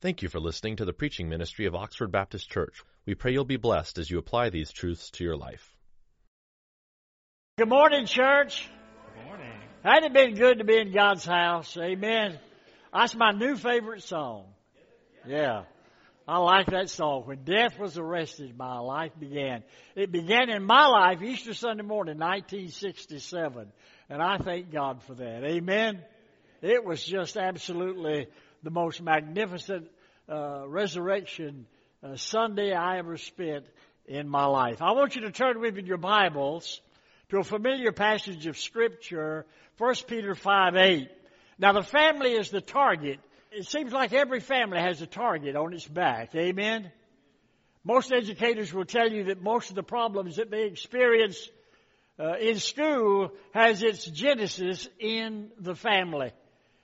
Thank 0.00 0.22
you 0.22 0.30
for 0.30 0.40
listening 0.40 0.76
to 0.76 0.86
the 0.86 0.94
preaching 0.94 1.28
ministry 1.28 1.66
of 1.66 1.74
Oxford 1.74 2.10
Baptist 2.10 2.48
Church. 2.48 2.82
We 3.04 3.14
pray 3.14 3.32
you'll 3.32 3.44
be 3.44 3.58
blessed 3.58 3.98
as 3.98 4.10
you 4.10 4.16
apply 4.16 4.48
these 4.48 4.72
truths 4.72 5.10
to 5.12 5.24
your 5.24 5.36
life. 5.36 5.76
Good 7.58 7.68
morning, 7.68 8.06
church. 8.06 8.70
Good 9.14 9.26
morning. 9.26 9.52
Hasn't 9.84 10.06
it 10.06 10.14
been 10.14 10.36
good 10.36 10.56
to 10.56 10.64
be 10.64 10.78
in 10.78 10.94
God's 10.94 11.26
house? 11.26 11.76
Amen. 11.76 12.38
That's 12.94 13.14
my 13.14 13.32
new 13.32 13.56
favorite 13.56 14.02
song. 14.02 14.46
Yeah. 15.26 15.64
I 16.26 16.38
like 16.38 16.68
that 16.68 16.88
song. 16.88 17.24
When 17.26 17.44
death 17.44 17.78
was 17.78 17.98
arrested, 17.98 18.56
my 18.56 18.78
life 18.78 19.12
began. 19.20 19.64
It 19.94 20.10
began 20.10 20.48
in 20.48 20.64
my 20.64 20.86
life 20.86 21.20
Easter 21.20 21.52
Sunday 21.52 21.82
morning, 21.82 22.16
1967. 22.16 23.70
And 24.08 24.22
I 24.22 24.38
thank 24.38 24.72
God 24.72 25.02
for 25.02 25.14
that. 25.16 25.44
Amen. 25.44 26.00
It 26.62 26.84
was 26.84 27.04
just 27.04 27.36
absolutely 27.36 28.28
the 28.62 28.70
most 28.70 29.00
magnificent 29.00 29.88
uh, 30.28 30.64
resurrection 30.66 31.66
uh, 32.02 32.16
Sunday 32.16 32.72
I 32.72 32.98
ever 32.98 33.16
spent 33.16 33.66
in 34.06 34.28
my 34.28 34.46
life. 34.46 34.82
I 34.82 34.92
want 34.92 35.16
you 35.16 35.22
to 35.22 35.30
turn 35.30 35.60
with 35.60 35.74
me 35.74 35.82
your 35.82 35.96
Bibles 35.96 36.80
to 37.30 37.38
a 37.38 37.44
familiar 37.44 37.92
passage 37.92 38.46
of 38.46 38.58
Scripture, 38.58 39.46
1 39.78 39.94
Peter 40.06 40.34
5 40.34 40.76
8. 40.76 41.08
Now 41.58 41.72
the 41.72 41.82
family 41.82 42.32
is 42.32 42.50
the 42.50 42.60
target. 42.60 43.20
It 43.52 43.66
seems 43.66 43.92
like 43.92 44.12
every 44.12 44.40
family 44.40 44.78
has 44.78 45.02
a 45.02 45.06
target 45.06 45.56
on 45.56 45.72
its 45.72 45.86
back. 45.86 46.34
Amen? 46.34 46.90
Most 47.82 48.12
educators 48.12 48.72
will 48.72 48.84
tell 48.84 49.10
you 49.10 49.24
that 49.24 49.42
most 49.42 49.70
of 49.70 49.76
the 49.76 49.82
problems 49.82 50.36
that 50.36 50.50
they 50.50 50.64
experience 50.64 51.48
uh, 52.18 52.36
in 52.36 52.58
school 52.58 53.32
has 53.52 53.82
its 53.82 54.04
genesis 54.04 54.88
in 54.98 55.50
the 55.58 55.74
family. 55.74 56.32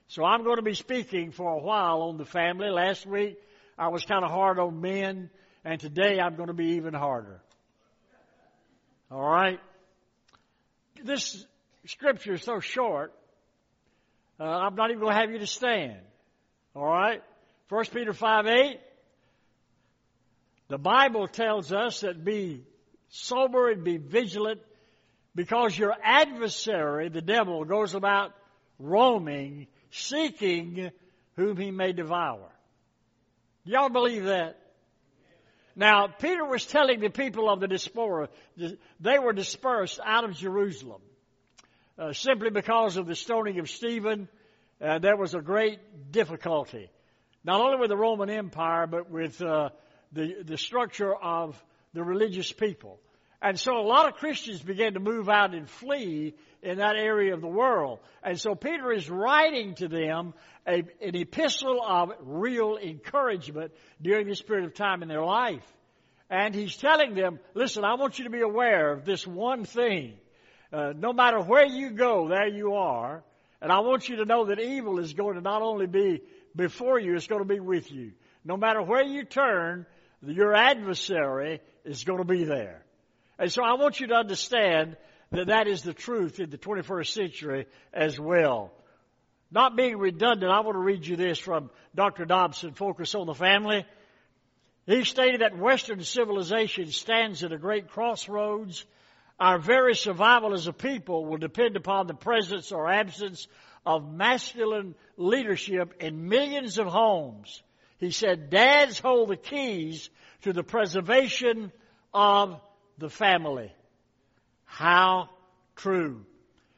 So 0.09 0.25
I'm 0.25 0.45
going 0.45 0.57
to 0.57 0.63
be 0.63 0.75
speaking 0.75 1.33
for 1.33 1.51
a 1.53 1.59
while 1.59 2.03
on 2.03 2.17
the 2.17 2.25
family. 2.25 2.69
Last 2.69 3.07
week 3.07 3.39
I 3.77 3.89
was 3.89 4.05
kind 4.05 4.25
of 4.25 4.31
hard 4.31 4.59
on 4.59 4.81
men, 4.81 5.31
and 5.65 5.81
today 5.81 6.21
I'm 6.21 6.37
going 6.37 6.49
to 6.49 6.55
be 6.55 6.77
even 6.77 6.95
harder. 6.95 7.41
All 9.11 9.29
right? 9.29 9.59
This 11.03 11.45
scripture 11.87 12.35
is 12.35 12.43
so 12.43 12.61
short, 12.61 13.13
uh, 14.39 14.45
I'm 14.45 14.75
not 14.75 14.91
even 14.91 15.01
going 15.01 15.15
to 15.15 15.21
have 15.21 15.31
you 15.31 15.39
to 15.39 15.47
stand. 15.47 15.99
All 16.75 16.87
right? 16.87 17.23
1 17.69 17.85
Peter 17.87 18.13
5 18.13 18.47
8. 18.47 18.81
The 20.69 20.79
Bible 20.79 21.27
tells 21.27 21.73
us 21.73 22.01
that 22.01 22.25
be 22.25 22.65
sober 23.09 23.71
and 23.71 23.83
be 23.83 23.97
vigilant 23.97 24.61
because 25.35 25.77
your 25.79 25.95
adversary, 26.03 27.09
the 27.09 27.23
devil, 27.23 27.65
goes 27.65 27.95
about 27.95 28.33
roaming, 28.79 29.69
seeking 29.91 30.91
whom 31.37 31.57
he 31.57 31.71
may 31.71 31.93
devour. 31.93 32.51
Y'all 33.65 33.89
believe 33.89 34.25
that? 34.25 34.59
Now, 35.75 36.07
Peter 36.07 36.45
was 36.45 36.65
telling 36.65 37.01
the 37.01 37.11
people 37.11 37.51
of 37.51 37.61
the 37.61 37.69
diaspora, 37.69 38.31
they 39.01 39.19
were 39.19 39.35
dispersed 39.35 40.01
out 40.03 40.25
of 40.25 40.35
Jerusalem. 40.35 41.03
Uh, 41.99 42.13
simply 42.13 42.51
because 42.51 42.97
of 42.97 43.07
the 43.07 43.15
stoning 43.15 43.59
of 43.59 43.69
Stephen, 43.69 44.29
uh, 44.81 44.99
there 44.99 45.17
was 45.17 45.35
a 45.35 45.41
great 45.41 46.13
difficulty. 46.13 46.91
Not 47.45 47.61
only 47.61 47.79
with 47.79 47.91
the 47.91 47.97
Roman 47.97 48.31
Empire, 48.31 48.87
but 48.87 49.11
with 49.11 49.41
uh, 49.43 49.71
the, 50.13 50.43
the 50.45 50.59
structure 50.59 51.15
of 51.15 51.63
the 51.93 52.03
religious 52.03 52.53
people. 52.53 52.99
And 53.43 53.59
so 53.59 53.79
a 53.79 53.87
lot 53.87 54.09
of 54.09 54.15
Christians 54.15 54.63
began 54.63 54.95
to 54.95 55.01
move 55.01 55.29
out 55.29 55.55
and 55.55 55.69
flee 55.69 56.35
in 56.63 56.79
that 56.79 56.97
area 56.97 57.35
of 57.35 57.41
the 57.41 57.49
world. 57.49 58.01
And 58.23 58.41
so 58.41 58.55
Peter 58.55 58.91
is 58.93 59.09
writing 59.11 59.75
to 59.77 59.89
them 59.89 60.35
a, 60.67 60.83
an 61.01 61.15
epistle 61.15 61.81
of 61.87 62.13
real 62.21 62.77
encouragement 62.77 63.73
during 64.01 64.27
this 64.27 64.43
period 64.43 64.67
of 64.67 64.75
time 64.75 65.03
in 65.03 65.09
their 65.09 65.25
life. 65.25 65.65
And 66.29 66.55
he's 66.55 66.77
telling 66.77 67.15
them, 67.15 67.39
listen, 67.55 67.85
I 67.85 67.95
want 67.95 68.19
you 68.19 68.25
to 68.25 68.31
be 68.31 68.41
aware 68.41 68.93
of 68.93 69.05
this 69.05 69.27
one 69.27 69.65
thing. 69.65 70.15
Uh, 70.73 70.93
no 70.97 71.13
matter 71.13 71.41
where 71.41 71.67
you 71.67 71.91
go, 71.91 72.29
there 72.29 72.49
you 72.49 72.75
are. 72.75 73.23
And 73.61 73.71
I 73.71 73.81
want 73.81 74.09
you 74.09 74.17
to 74.17 74.25
know 74.25 74.47
that 74.47 74.59
evil 74.59 74.99
is 74.99 75.13
going 75.13 75.37
to 75.37 75.41
not 75.41 75.63
only 75.63 75.87
be 75.87 76.23
before 76.55 76.99
you, 76.99 77.15
it's 77.15 77.27
going 77.27 77.43
to 77.43 77.49
be 77.49 77.61
with 77.61 77.93
you. 77.93 78.13
No 78.45 78.57
matter 78.57 78.83
where 78.83 79.05
you 79.05 79.25
turn, 79.25 79.87
your 80.23 80.55
adversary 80.55 81.61
is 81.85 82.05
going 82.05 82.19
to 82.19 82.25
be 82.25 82.45
there. 82.45 82.83
And 83.39 83.53
so 83.53 83.63
I 83.63 83.75
want 83.75 84.01
you 84.01 84.09
to 84.09 84.15
understand 84.15 84.97
that 85.33 85.49
that 85.49 85.67
is 85.67 85.83
the 85.83 85.93
truth 85.93 86.41
in 86.41 86.51
the 86.51 86.59
21st 86.59 87.09
century 87.09 87.67
as 87.93 88.19
well. 88.19 88.73
Not 89.51 89.77
being 89.77 89.99
redundant, 89.99 90.51
I 90.51 90.61
want 90.61 90.75
to 90.75 90.81
read 90.81 91.07
you 91.07 91.17
this 91.17 91.39
from 91.39 91.71
Dr. 91.95 92.25
Dobson, 92.25 92.73
Focus 92.73 93.15
on 93.15 93.27
the 93.27 93.35
Family. 93.35 93.85
He 94.87 95.05
stated 95.05 95.41
that 95.41 95.57
Western 95.57 96.03
civilization 96.03 96.91
stands 96.91 97.43
at 97.45 97.53
a 97.53 97.59
great 97.59 97.89
crossroads. 97.89 98.85
Our 99.39 99.59
very 99.59 99.95
survival 99.95 100.55
as 100.55 100.67
a 100.67 100.73
people 100.73 101.27
will 101.27 101.39
depend 101.39 101.77
upon 101.77 102.07
the 102.07 102.15
presence 102.15 102.73
or 102.73 102.91
absence 102.91 103.49
of 103.85 104.11
masculine 104.11 104.95
leadership 105.17 105.95
in 106.01 106.29
millions 106.29 106.79
of 106.79 106.87
homes. 106.87 107.63
He 107.99 108.11
said, 108.11 108.51
dads 108.51 108.99
hold 108.99 109.29
the 109.29 109.37
keys 109.37 110.11
to 110.43 110.53
the 110.53 110.63
preservation 110.63 111.73
of 112.13 112.61
the 112.99 113.11
family. 113.11 113.73
How 114.65 115.31
true. 115.77 116.25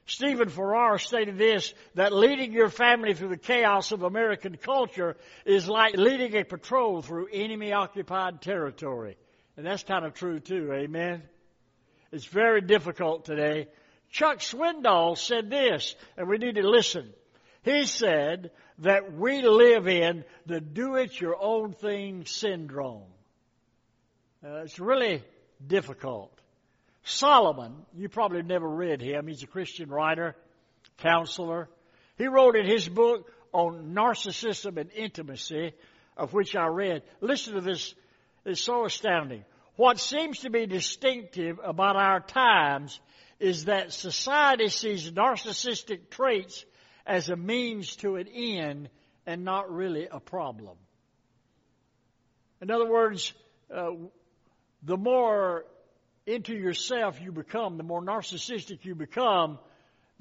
Stephen 0.07 0.49
Farrar 0.49 0.99
stated 0.99 1.37
this, 1.37 1.75
that 1.95 2.15
leading 2.15 2.53
your 2.53 2.71
family 2.71 3.13
through 3.13 3.29
the 3.29 3.37
chaos 3.37 3.93
of 3.93 4.03
American 4.03 4.57
culture 4.57 5.17
is 5.45 5.69
like 5.69 5.97
leading 5.97 6.35
a 6.35 6.45
patrol 6.45 7.03
through 7.03 7.29
enemy 7.31 7.73
occupied 7.73 8.41
territory. 8.41 9.19
And 9.57 9.67
that's 9.67 9.83
kind 9.83 10.07
of 10.07 10.15
true 10.15 10.41
too, 10.41 10.73
amen? 10.73 11.23
It's 12.11 12.25
very 12.25 12.63
difficult 12.63 13.27
today. 13.27 13.69
Chuck 14.11 14.39
Swindoll 14.39 15.19
said 15.19 15.51
this, 15.51 15.95
and 16.17 16.27
we 16.27 16.39
need 16.39 16.55
to 16.55 16.67
listen. 16.67 17.13
He 17.63 17.85
said 17.85 18.51
that 18.79 19.13
we 19.13 19.43
live 19.43 19.87
in 19.89 20.25
the 20.47 20.61
do 20.61 20.95
it 20.95 21.21
your 21.21 21.37
own 21.39 21.73
thing 21.73 22.25
syndrome. 22.25 23.03
Uh, 24.43 24.63
it's 24.63 24.81
really 24.81 25.23
difficult. 25.65 26.33
Solomon, 27.05 27.75
you 27.95 28.09
probably 28.09 28.43
never 28.43 28.69
read 28.69 29.01
him. 29.01 29.27
He's 29.27 29.43
a 29.43 29.47
Christian 29.47 29.89
writer, 29.89 30.37
counselor. 30.99 31.69
He 32.17 32.27
wrote 32.27 32.57
in 32.57 32.67
his 32.67 32.89
book 32.89 33.31
on 33.53 33.95
narcissism 33.95 34.77
and 34.77 34.91
intimacy, 34.93 35.73
of 36.17 36.33
which 36.33 36.55
I 36.55 36.67
read. 36.67 37.03
Listen 37.21 37.55
to 37.55 37.61
this. 37.61 37.95
It's 38.45 38.61
so 38.61 38.85
astounding. 38.85 39.45
What 39.77 39.99
seems 40.01 40.41
to 40.41 40.51
be 40.51 40.67
distinctive 40.67 41.61
about 41.63 41.97
our 41.97 42.21
times 42.21 42.99
is 43.39 43.67
that 43.67 43.93
society 43.93 44.69
sees 44.69 45.11
narcissistic 45.11 46.11
traits 46.11 46.65
as 47.07 47.29
a 47.29 47.37
means 47.37 47.97
to 47.97 48.17
an 48.17 48.29
end 48.29 48.91
and 49.27 49.45
not 49.45 49.73
really 49.73 50.09
a 50.11 50.19
problem. 50.19 50.77
In 52.61 52.71
other 52.71 52.89
words, 52.91 53.33
uh, 53.75 53.91
the 54.83 54.97
more 54.97 55.65
into 56.27 56.55
yourself 56.55 57.21
you 57.21 57.33
become, 57.33 57.77
the 57.77 57.83
more 57.83 58.03
narcissistic 58.03 58.85
you 58.85 58.95
become, 58.95 59.59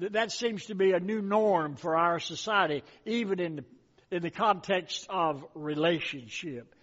that 0.00 0.12
that 0.12 0.32
seems 0.32 0.66
to 0.66 0.74
be 0.74 0.92
a 0.92 1.00
new 1.00 1.20
norm 1.20 1.76
for 1.76 1.96
our 1.96 2.18
society, 2.18 2.82
even 3.04 3.40
in 3.40 3.56
the, 3.56 3.64
in 4.10 4.22
the 4.22 4.30
context 4.30 5.06
of 5.10 5.44
relationship. 5.54 6.74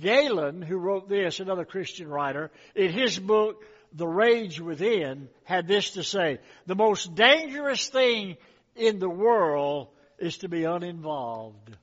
Gaylin, 0.00 0.62
who 0.62 0.76
wrote 0.76 1.08
this, 1.08 1.40
another 1.40 1.64
Christian 1.64 2.08
writer, 2.08 2.50
in 2.74 2.92
his 2.92 3.18
book, 3.18 3.64
The 3.94 4.06
Rage 4.06 4.60
Within, 4.60 5.28
had 5.44 5.66
this 5.66 5.92
to 5.92 6.04
say, 6.04 6.38
the 6.66 6.74
most 6.74 7.14
dangerous 7.14 7.88
thing 7.88 8.36
in 8.76 8.98
the 8.98 9.08
world 9.08 9.88
is 10.18 10.38
to 10.38 10.48
be 10.48 10.64
uninvolved. 10.64 11.76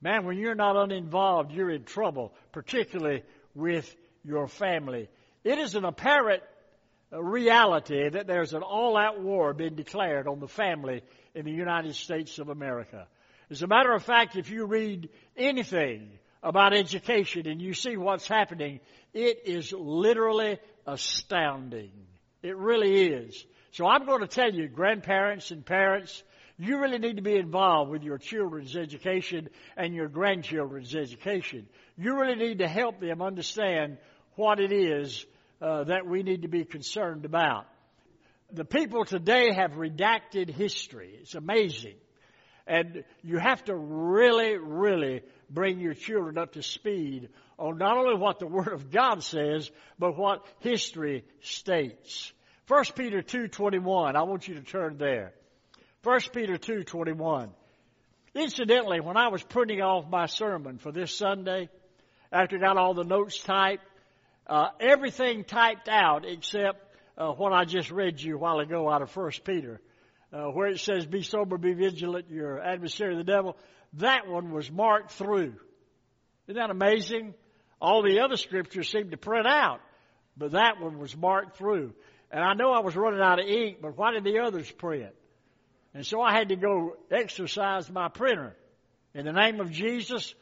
Man, 0.00 0.24
when 0.24 0.38
you're 0.38 0.54
not 0.54 0.76
uninvolved, 0.76 1.52
you're 1.52 1.70
in 1.70 1.84
trouble, 1.84 2.32
particularly 2.52 3.22
with 3.54 3.94
your 4.24 4.48
family. 4.48 5.08
It 5.44 5.58
is 5.58 5.74
an 5.74 5.84
apparent 5.84 6.42
uh, 7.12 7.22
reality 7.22 8.08
that 8.08 8.26
there's 8.26 8.52
an 8.52 8.62
all-out 8.62 9.20
war 9.20 9.52
being 9.52 9.74
declared 9.74 10.28
on 10.28 10.40
the 10.40 10.48
family 10.48 11.02
in 11.34 11.44
the 11.44 11.52
United 11.52 11.94
States 11.94 12.38
of 12.38 12.48
America. 12.48 13.06
As 13.50 13.62
a 13.62 13.66
matter 13.66 13.92
of 13.92 14.02
fact, 14.04 14.36
if 14.36 14.50
you 14.50 14.66
read 14.66 15.08
anything 15.36 16.10
about 16.42 16.72
education 16.72 17.48
and 17.48 17.60
you 17.60 17.74
see 17.74 17.96
what's 17.96 18.28
happening, 18.28 18.80
it 19.12 19.40
is 19.44 19.72
literally 19.72 20.58
astounding. 20.86 21.90
It 22.42 22.56
really 22.56 23.06
is. 23.08 23.44
So 23.72 23.86
I'm 23.86 24.06
going 24.06 24.20
to 24.20 24.28
tell 24.28 24.52
you, 24.52 24.68
grandparents 24.68 25.50
and 25.50 25.64
parents, 25.64 26.22
you 26.60 26.78
really 26.78 26.98
need 26.98 27.16
to 27.16 27.22
be 27.22 27.36
involved 27.36 27.90
with 27.90 28.02
your 28.02 28.18
children's 28.18 28.76
education 28.76 29.48
and 29.78 29.94
your 29.94 30.08
grandchildren's 30.08 30.94
education. 30.94 31.66
You 31.96 32.20
really 32.20 32.34
need 32.34 32.58
to 32.58 32.68
help 32.68 33.00
them 33.00 33.22
understand 33.22 33.96
what 34.34 34.60
it 34.60 34.70
is 34.70 35.24
uh, 35.62 35.84
that 35.84 36.06
we 36.06 36.22
need 36.22 36.42
to 36.42 36.48
be 36.48 36.66
concerned 36.66 37.24
about. 37.24 37.64
The 38.52 38.66
people 38.66 39.06
today 39.06 39.54
have 39.54 39.70
redacted 39.72 40.50
history. 40.50 41.16
It's 41.22 41.34
amazing. 41.34 41.94
And 42.66 43.04
you 43.22 43.38
have 43.38 43.64
to 43.64 43.74
really, 43.74 44.58
really 44.58 45.22
bring 45.48 45.80
your 45.80 45.94
children 45.94 46.36
up 46.36 46.52
to 46.52 46.62
speed 46.62 47.30
on 47.58 47.78
not 47.78 47.96
only 47.96 48.16
what 48.16 48.38
the 48.38 48.46
Word 48.46 48.74
of 48.74 48.90
God 48.90 49.22
says, 49.22 49.70
but 49.98 50.14
what 50.14 50.44
history 50.58 51.24
states. 51.40 52.34
1 52.68 52.84
Peter 52.94 53.22
2.21, 53.22 54.14
I 54.14 54.24
want 54.24 54.46
you 54.46 54.56
to 54.56 54.62
turn 54.62 54.98
there. 54.98 55.32
1 56.02 56.20
Peter 56.32 56.56
2.21. 56.56 57.50
Incidentally, 58.34 59.00
when 59.00 59.18
I 59.18 59.28
was 59.28 59.42
printing 59.42 59.82
off 59.82 60.08
my 60.08 60.26
sermon 60.26 60.78
for 60.78 60.92
this 60.92 61.14
Sunday, 61.14 61.68
after 62.32 62.56
I 62.56 62.60
got 62.60 62.78
all 62.78 62.94
the 62.94 63.04
notes 63.04 63.38
typed, 63.42 63.84
uh, 64.46 64.68
everything 64.80 65.44
typed 65.44 65.90
out 65.90 66.24
except 66.24 66.96
uh, 67.18 67.32
what 67.32 67.52
I 67.52 67.66
just 67.66 67.90
read 67.90 68.18
you 68.18 68.36
a 68.36 68.38
while 68.38 68.60
ago 68.60 68.88
out 68.88 69.02
of 69.02 69.14
1 69.14 69.30
Peter, 69.44 69.78
uh, 70.32 70.44
where 70.46 70.68
it 70.68 70.80
says, 70.80 71.04
Be 71.04 71.20
sober, 71.22 71.58
be 71.58 71.74
vigilant, 71.74 72.30
your 72.30 72.58
adversary, 72.62 73.16
the 73.16 73.24
devil. 73.24 73.58
That 73.94 74.26
one 74.26 74.52
was 74.52 74.70
marked 74.70 75.12
through. 75.12 75.54
Isn't 76.46 76.56
that 76.56 76.70
amazing? 76.70 77.34
All 77.78 78.02
the 78.02 78.20
other 78.20 78.38
scriptures 78.38 78.88
seemed 78.88 79.10
to 79.10 79.18
print 79.18 79.46
out, 79.46 79.80
but 80.34 80.52
that 80.52 80.80
one 80.80 80.98
was 80.98 81.14
marked 81.14 81.58
through. 81.58 81.92
And 82.30 82.42
I 82.42 82.54
know 82.54 82.72
I 82.72 82.80
was 82.80 82.96
running 82.96 83.20
out 83.20 83.38
of 83.38 83.46
ink, 83.46 83.78
but 83.82 83.98
why 83.98 84.12
did 84.12 84.24
the 84.24 84.38
others 84.38 84.70
print? 84.70 85.12
And 85.94 86.06
so 86.06 86.20
I 86.20 86.32
had 86.32 86.50
to 86.50 86.56
go 86.56 86.96
exercise 87.10 87.90
my 87.90 88.08
printer. 88.08 88.54
In 89.14 89.24
the 89.24 89.32
name 89.32 89.60
of 89.60 89.70
Jesus, 89.72 90.34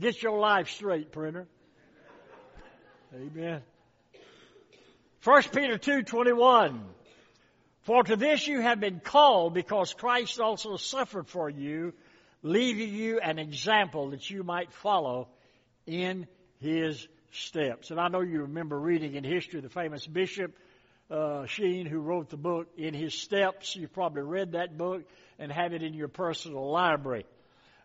get 0.00 0.22
your 0.22 0.38
life 0.38 0.70
straight, 0.70 1.12
printer. 1.12 1.46
Amen. 3.14 3.62
1 5.24 5.42
Peter 5.54 5.78
2:21 5.78 6.80
For 7.82 8.02
to 8.02 8.16
this 8.16 8.46
you 8.46 8.60
have 8.60 8.80
been 8.80 9.00
called 9.00 9.54
because 9.54 9.94
Christ 9.94 10.40
also 10.40 10.76
suffered 10.76 11.28
for 11.28 11.48
you, 11.48 11.94
leaving 12.42 12.94
you 12.94 13.20
an 13.20 13.38
example 13.38 14.10
that 14.10 14.28
you 14.28 14.42
might 14.42 14.72
follow 14.72 15.28
in 15.86 16.26
his 16.60 17.06
steps. 17.32 17.90
And 17.90 18.00
I 18.00 18.08
know 18.08 18.20
you 18.20 18.42
remember 18.42 18.78
reading 18.78 19.14
in 19.14 19.24
history 19.24 19.60
the 19.60 19.68
famous 19.68 20.06
bishop 20.06 20.54
uh, 21.10 21.46
Sheen, 21.46 21.86
who 21.86 22.00
wrote 22.00 22.30
the 22.30 22.36
book 22.36 22.68
In 22.76 22.94
His 22.94 23.14
Steps. 23.14 23.74
You've 23.74 23.92
probably 23.92 24.22
read 24.22 24.52
that 24.52 24.76
book 24.76 25.02
and 25.38 25.50
have 25.50 25.72
it 25.72 25.82
in 25.82 25.94
your 25.94 26.08
personal 26.08 26.70
library. 26.70 27.24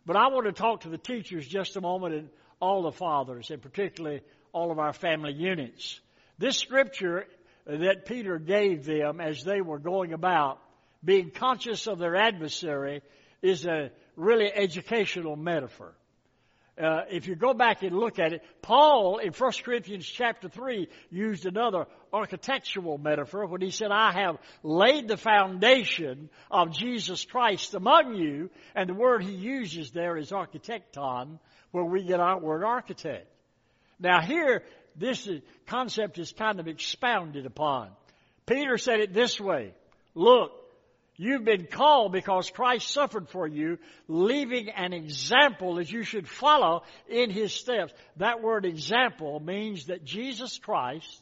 But 0.06 0.16
I 0.16 0.28
want 0.28 0.46
to 0.48 0.52
talk 0.52 0.81
to 0.81 0.90
the 0.90 0.98
teachers 0.98 1.48
just 1.48 1.78
a 1.78 1.81
moment 1.81 2.16
and 2.16 2.30
all 2.60 2.84
the 2.84 2.92
fathers, 2.92 3.50
and 3.52 3.62
particularly 3.62 4.22
all 4.52 4.72
of 4.72 4.80
our 4.80 4.94
family 4.94 5.34
units. 5.34 6.00
This 6.38 6.58
scripture 6.58 7.25
that 7.66 8.06
Peter 8.06 8.40
gave 8.40 8.86
them 8.86 9.22
as 9.22 9.44
they 9.44 9.62
were 9.62 9.80
going 9.80 10.14
about, 10.14 10.60
being 11.04 11.31
conscious 11.31 11.88
of 11.88 12.00
their 12.00 12.16
adversary, 12.16 13.02
is 13.42 13.66
a 13.66 13.92
really 14.16 14.52
educational 14.54 15.36
metaphor. 15.36 15.94
Uh, 16.81 17.02
if 17.12 17.28
you 17.28 17.36
go 17.36 17.54
back 17.54 17.84
and 17.84 17.96
look 17.96 18.18
at 18.18 18.34
it, 18.34 18.42
Paul 18.64 19.20
in 19.20 19.31
1 19.31 19.52
Corinthians 19.64 20.08
chapter 20.08 20.50
3 20.50 20.88
used 21.12 21.46
another 21.46 21.86
architectural 22.12 22.98
metaphor 22.98 23.46
when 23.46 23.62
he 23.62 23.70
said, 23.70 23.92
I 23.92 24.12
have 24.12 24.38
laid 24.64 25.08
the 25.08 25.18
foundation 25.18 26.30
of 26.50 26.72
Jesus 26.72 27.25
Christ 27.25 27.75
among 27.75 28.16
you, 28.16 28.50
and 28.74 28.90
the 28.90 28.96
word 28.96 29.24
he 29.24 29.34
uses 29.34 29.92
there 29.92 30.18
is 30.18 30.31
architecton, 30.31 31.38
where 31.70 31.86
we 31.86 32.04
get 32.04 32.20
our 32.20 32.40
word 32.40 32.64
architect. 32.64 33.28
Now 34.00 34.22
here, 34.22 34.64
this 34.96 35.30
concept 35.68 36.18
is 36.18 36.31
kind 36.31 36.60
of 36.60 36.68
expounded 36.68 37.46
upon. 37.46 37.90
Peter 38.48 38.80
said 38.80 39.00
it 39.00 39.14
this 39.14 39.40
way, 39.40 39.74
look, 40.16 40.52
You've 41.15 41.45
been 41.45 41.68
called 41.68 42.12
because 42.12 42.50
Christ 42.50 42.89
suffered 42.89 43.30
for 43.30 43.48
you, 43.48 43.77
leaving 44.07 44.69
an 44.69 44.94
example 44.94 45.75
that 45.75 45.92
you 45.92 46.04
should 46.04 46.27
follow 46.27 46.83
in 47.07 47.30
His 47.30 47.54
steps. 47.54 47.94
That 48.18 48.42
word 48.42 48.65
example 48.65 49.39
means 49.39 49.86
that 49.86 50.04
Jesus 50.04 50.57
Christ 50.57 51.21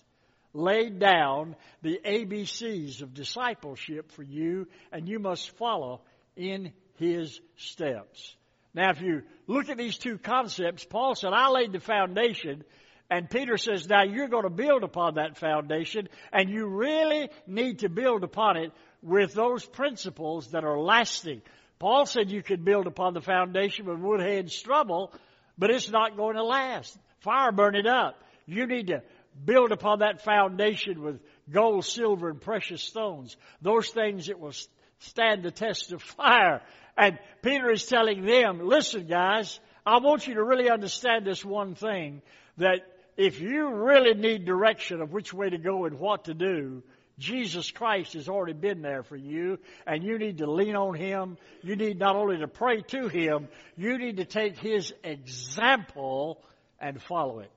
laid 0.53 0.99
down 0.99 1.55
the 1.81 1.99
ABCs 2.05 3.01
of 3.01 3.13
discipleship 3.13 4.11
for 4.11 4.23
you, 4.23 4.67
and 4.91 5.07
you 5.07 5.19
must 5.19 5.57
follow 5.57 6.01
in 6.37 6.71
His 6.95 7.39
steps. 7.57 8.35
Now, 8.73 8.91
if 8.91 9.01
you 9.01 9.23
look 9.47 9.69
at 9.69 9.77
these 9.77 9.97
two 9.97 10.17
concepts, 10.17 10.85
Paul 10.85 11.15
said, 11.15 11.33
I 11.33 11.49
laid 11.49 11.73
the 11.73 11.81
foundation, 11.81 12.63
and 13.09 13.29
Peter 13.29 13.57
says, 13.57 13.89
now 13.89 14.03
you're 14.03 14.29
going 14.29 14.43
to 14.43 14.49
build 14.49 14.83
upon 14.83 15.15
that 15.15 15.37
foundation, 15.37 16.07
and 16.31 16.49
you 16.49 16.67
really 16.67 17.29
need 17.45 17.79
to 17.79 17.89
build 17.89 18.23
upon 18.23 18.55
it 18.55 18.71
with 19.01 19.33
those 19.33 19.65
principles 19.65 20.51
that 20.51 20.63
are 20.63 20.79
lasting. 20.79 21.41
Paul 21.79 22.05
said 22.05 22.31
you 22.31 22.43
could 22.43 22.63
build 22.63 22.87
upon 22.87 23.13
the 23.13 23.21
foundation 23.21 23.85
with 23.85 23.99
wood, 23.99 24.21
hay, 24.21 24.37
and 24.37 24.51
stubble, 24.51 25.11
but 25.57 25.71
it's 25.71 25.89
not 25.89 26.15
going 26.15 26.35
to 26.35 26.43
last. 26.43 26.97
Fire 27.19 27.51
burn 27.51 27.75
it 27.75 27.87
up. 27.87 28.21
You 28.45 28.67
need 28.67 28.87
to 28.87 29.01
build 29.45 29.71
upon 29.71 29.99
that 29.99 30.23
foundation 30.23 31.01
with 31.01 31.19
gold, 31.49 31.85
silver, 31.85 32.29
and 32.29 32.41
precious 32.41 32.83
stones. 32.83 33.37
Those 33.61 33.89
things 33.89 34.27
that 34.27 34.39
will 34.39 34.53
stand 34.99 35.43
the 35.43 35.51
test 35.51 35.91
of 35.91 36.01
fire. 36.01 36.61
And 36.97 37.17
Peter 37.41 37.71
is 37.71 37.85
telling 37.85 38.25
them, 38.25 38.59
listen 38.67 39.07
guys, 39.07 39.59
I 39.85 39.97
want 39.99 40.27
you 40.27 40.35
to 40.35 40.43
really 40.43 40.69
understand 40.69 41.25
this 41.25 41.43
one 41.43 41.73
thing, 41.73 42.21
that 42.57 42.81
if 43.17 43.41
you 43.41 43.73
really 43.73 44.13
need 44.13 44.45
direction 44.45 45.01
of 45.01 45.11
which 45.11 45.33
way 45.33 45.49
to 45.49 45.57
go 45.57 45.85
and 45.85 45.99
what 45.99 46.25
to 46.25 46.33
do, 46.33 46.83
Jesus 47.21 47.69
Christ 47.69 48.13
has 48.13 48.27
already 48.27 48.53
been 48.53 48.81
there 48.81 49.03
for 49.03 49.15
you, 49.15 49.59
and 49.85 50.03
you 50.03 50.17
need 50.17 50.39
to 50.39 50.51
lean 50.51 50.75
on 50.75 50.95
Him. 50.95 51.37
You 51.61 51.75
need 51.75 51.99
not 51.99 52.15
only 52.15 52.39
to 52.39 52.47
pray 52.47 52.81
to 52.81 53.07
Him, 53.07 53.47
you 53.77 53.97
need 53.99 54.17
to 54.17 54.25
take 54.25 54.57
His 54.57 54.91
example 55.03 56.43
and 56.79 57.01
follow 57.01 57.39
it. 57.39 57.51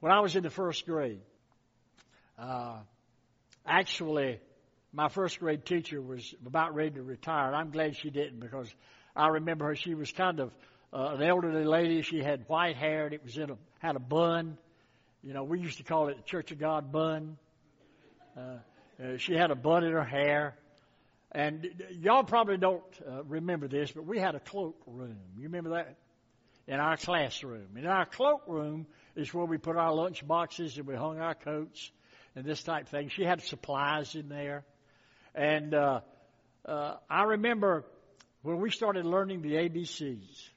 When 0.00 0.10
I 0.10 0.20
was 0.20 0.34
in 0.36 0.42
the 0.42 0.50
first 0.50 0.86
grade, 0.86 1.20
uh, 2.38 2.78
actually, 3.66 4.40
my 4.92 5.08
first 5.08 5.38
grade 5.38 5.66
teacher 5.66 6.00
was 6.00 6.34
about 6.44 6.74
ready 6.74 6.92
to 6.92 7.02
retire, 7.02 7.48
and 7.48 7.56
I'm 7.56 7.70
glad 7.70 7.96
she 7.96 8.08
didn't 8.10 8.40
because 8.40 8.72
I 9.14 9.28
remember 9.28 9.66
her. 9.66 9.76
She 9.76 9.94
was 9.94 10.10
kind 10.12 10.40
of 10.40 10.50
uh, 10.92 11.14
an 11.14 11.22
elderly 11.22 11.64
lady. 11.64 12.00
She 12.02 12.22
had 12.22 12.44
white 12.48 12.76
hair, 12.76 13.04
and 13.04 13.14
it 13.14 13.22
was 13.22 13.36
in 13.36 13.50
a 13.50 13.56
had 13.80 13.96
a 13.96 14.00
bun. 14.00 14.56
You 15.22 15.34
know, 15.34 15.44
we 15.44 15.60
used 15.60 15.78
to 15.78 15.84
call 15.84 16.08
it 16.08 16.16
the 16.16 16.22
Church 16.22 16.52
of 16.52 16.58
God 16.58 16.90
bun. 16.90 17.36
Uh, 18.36 18.56
uh, 19.02 19.16
she 19.16 19.34
had 19.34 19.50
a 19.50 19.54
bun 19.54 19.84
in 19.84 19.92
her 19.92 20.04
hair. 20.04 20.56
And 21.32 21.66
y'all 21.90 22.22
probably 22.22 22.58
don't 22.58 22.82
uh, 23.06 23.24
remember 23.24 23.66
this, 23.66 23.90
but 23.90 24.06
we 24.06 24.18
had 24.18 24.34
a 24.34 24.40
cloak 24.40 24.80
room. 24.86 25.18
You 25.36 25.44
remember 25.44 25.70
that? 25.70 25.96
In 26.66 26.80
our 26.80 26.96
classroom. 26.96 27.76
In 27.76 27.86
our 27.86 28.06
cloak 28.06 28.42
room 28.46 28.86
is 29.16 29.34
where 29.34 29.44
we 29.44 29.58
put 29.58 29.76
our 29.76 29.92
lunch 29.92 30.26
boxes 30.26 30.78
and 30.78 30.86
we 30.86 30.94
hung 30.94 31.18
our 31.18 31.34
coats 31.34 31.90
and 32.36 32.44
this 32.44 32.62
type 32.62 32.84
of 32.84 32.88
thing. 32.88 33.08
She 33.08 33.24
had 33.24 33.42
supplies 33.42 34.14
in 34.14 34.28
there. 34.28 34.64
And 35.34 35.74
uh, 35.74 36.00
uh, 36.64 36.94
I 37.10 37.24
remember 37.24 37.84
when 38.42 38.60
we 38.60 38.70
started 38.70 39.04
learning 39.04 39.42
the 39.42 39.54
ABCs. 39.54 40.48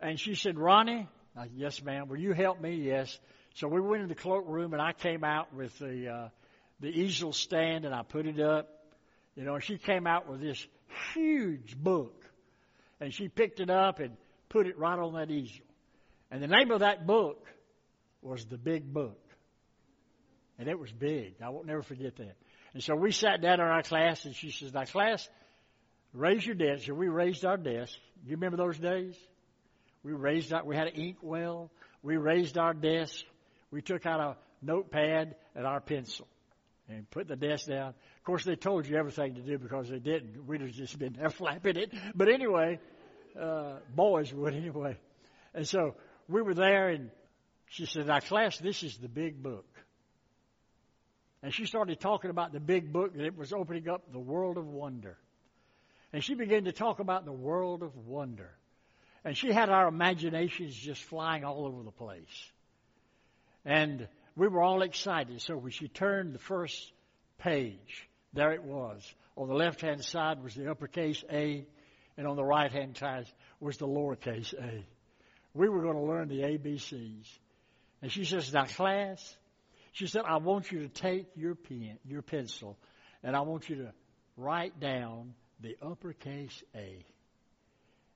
And 0.00 0.20
she 0.20 0.34
said, 0.34 0.58
Ronnie, 0.58 1.08
I, 1.36 1.46
yes, 1.54 1.82
ma'am. 1.82 2.08
Will 2.08 2.18
you 2.18 2.32
help 2.32 2.60
me? 2.60 2.76
Yes. 2.76 3.18
So 3.54 3.68
we 3.68 3.80
went 3.80 4.02
in 4.02 4.08
the 4.08 4.14
cloakroom, 4.14 4.72
and 4.72 4.82
I 4.82 4.92
came 4.92 5.24
out 5.24 5.52
with 5.54 5.76
the 5.78 6.08
uh, 6.08 6.28
the 6.80 6.88
easel 6.88 7.32
stand 7.32 7.84
and 7.84 7.94
I 7.94 8.02
put 8.02 8.26
it 8.26 8.40
up. 8.40 8.68
You 9.34 9.44
know, 9.44 9.58
she 9.58 9.78
came 9.78 10.06
out 10.06 10.28
with 10.28 10.40
this 10.40 10.66
huge 11.14 11.76
book 11.76 12.24
and 13.00 13.12
she 13.12 13.28
picked 13.28 13.60
it 13.60 13.70
up 13.70 14.00
and 14.00 14.16
put 14.48 14.66
it 14.66 14.78
right 14.78 14.98
on 14.98 15.14
that 15.14 15.30
easel. 15.30 15.64
And 16.30 16.42
the 16.42 16.48
name 16.48 16.70
of 16.70 16.80
that 16.80 17.06
book 17.06 17.46
was 18.22 18.44
The 18.46 18.58
Big 18.58 18.92
Book. 18.92 19.20
And 20.58 20.68
it 20.68 20.78
was 20.78 20.90
big. 20.90 21.34
I 21.42 21.50
won't 21.50 21.66
never 21.66 21.82
forget 21.82 22.16
that. 22.16 22.36
And 22.72 22.82
so 22.82 22.94
we 22.94 23.12
sat 23.12 23.42
down 23.42 23.54
in 23.54 23.66
our 23.66 23.82
class 23.82 24.24
and 24.24 24.34
she 24.34 24.50
says, 24.50 24.72
now 24.72 24.84
class, 24.84 25.28
raise 26.12 26.44
your 26.44 26.54
desk. 26.54 26.86
So 26.86 26.94
we 26.94 27.08
raised 27.08 27.44
our 27.44 27.56
desk. 27.56 27.94
You 28.24 28.32
remember 28.32 28.56
those 28.56 28.78
days? 28.78 29.14
We 30.02 30.12
raised 30.12 30.52
our, 30.52 30.64
we 30.64 30.76
had 30.76 30.88
an 30.88 30.94
ink 30.94 31.18
well. 31.20 31.70
We 32.02 32.16
raised 32.16 32.56
our 32.56 32.72
desk. 32.72 33.24
We 33.70 33.82
took 33.82 34.06
out 34.06 34.20
a 34.20 34.36
notepad 34.62 35.36
and 35.54 35.66
our 35.66 35.80
pencil 35.80 36.26
and 36.88 37.08
put 37.10 37.28
the 37.28 37.36
desk 37.36 37.66
down. 37.66 37.88
Of 37.88 38.24
course, 38.24 38.44
they 38.44 38.56
told 38.56 38.86
you 38.86 38.96
everything 38.96 39.34
to 39.34 39.40
do 39.40 39.58
because 39.58 39.88
they 39.88 39.98
didn't. 39.98 40.46
We'd 40.46 40.60
have 40.60 40.70
just 40.70 40.98
been 40.98 41.14
there 41.14 41.30
flapping 41.30 41.76
it. 41.76 41.92
But 42.14 42.28
anyway, 42.28 42.78
uh, 43.40 43.76
boys 43.94 44.32
would 44.32 44.54
anyway. 44.54 44.96
And 45.54 45.66
so 45.66 45.94
we 46.28 46.42
were 46.42 46.54
there, 46.54 46.88
and 46.88 47.10
she 47.68 47.86
said, 47.86 48.06
"Now, 48.06 48.20
class, 48.20 48.58
this 48.58 48.82
is 48.82 48.96
the 48.98 49.08
big 49.08 49.42
book." 49.42 49.66
And 51.42 51.52
she 51.52 51.66
started 51.66 52.00
talking 52.00 52.30
about 52.30 52.52
the 52.52 52.60
big 52.60 52.92
book 52.92 53.14
that 53.14 53.24
it 53.24 53.36
was 53.36 53.52
opening 53.52 53.88
up 53.88 54.12
the 54.12 54.18
world 54.18 54.56
of 54.56 54.66
wonder. 54.66 55.16
And 56.12 56.24
she 56.24 56.34
began 56.34 56.64
to 56.64 56.72
talk 56.72 56.98
about 56.98 57.24
the 57.24 57.32
world 57.32 57.82
of 57.82 57.96
wonder. 58.06 58.50
And 59.24 59.36
she 59.36 59.52
had 59.52 59.68
our 59.68 59.88
imaginations 59.88 60.74
just 60.74 61.02
flying 61.02 61.44
all 61.44 61.66
over 61.66 61.82
the 61.82 61.90
place. 61.90 62.50
And 63.64 64.08
we 64.36 64.48
were 64.48 64.62
all 64.62 64.82
excited. 64.82 65.40
So 65.40 65.56
when 65.56 65.72
she 65.72 65.88
turned 65.88 66.34
the 66.34 66.38
first 66.38 66.92
page, 67.38 68.08
there 68.32 68.52
it 68.52 68.62
was. 68.62 69.02
On 69.36 69.48
the 69.48 69.54
left 69.54 69.80
hand 69.80 70.04
side 70.04 70.42
was 70.42 70.54
the 70.54 70.70
uppercase 70.70 71.24
A, 71.30 71.66
and 72.16 72.26
on 72.26 72.36
the 72.36 72.44
right 72.44 72.70
hand 72.70 72.96
side 72.96 73.26
was 73.60 73.78
the 73.78 73.86
lowercase 73.86 74.54
a. 74.54 74.84
we 75.54 75.68
were 75.68 75.82
going 75.82 75.96
to 75.96 76.02
learn 76.02 76.28
the 76.28 76.40
ABCs. 76.40 77.26
And 78.02 78.12
she 78.12 78.24
says, 78.24 78.52
now 78.52 78.64
class, 78.64 79.36
she 79.92 80.06
said, 80.06 80.22
I 80.26 80.36
want 80.36 80.70
you 80.70 80.80
to 80.80 80.88
take 80.88 81.28
your 81.34 81.54
pen, 81.54 81.98
your 82.04 82.22
pencil, 82.22 82.78
and 83.22 83.34
I 83.34 83.40
want 83.40 83.68
you 83.68 83.76
to 83.76 83.92
write 84.36 84.78
down 84.78 85.34
the 85.60 85.76
uppercase 85.82 86.62
A. 86.74 87.04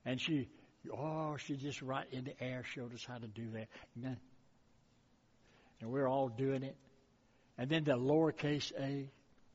And 0.05 0.21
she, 0.21 0.49
oh, 0.93 1.37
she 1.39 1.57
just 1.57 1.81
right 1.81 2.07
in 2.13 2.25
the 2.25 2.43
air 2.43 2.63
showed 2.75 2.95
us 2.95 3.05
how 3.07 3.19
to 3.19 3.27
do 3.27 3.51
that. 3.53 3.69
And 5.81 5.91
we're 5.91 6.09
all 6.09 6.29
doing 6.29 6.63
it. 6.63 6.77
And 7.59 7.69
then 7.71 7.85
the 7.85 7.93
lowercase 7.93 8.73
a, 8.79 9.09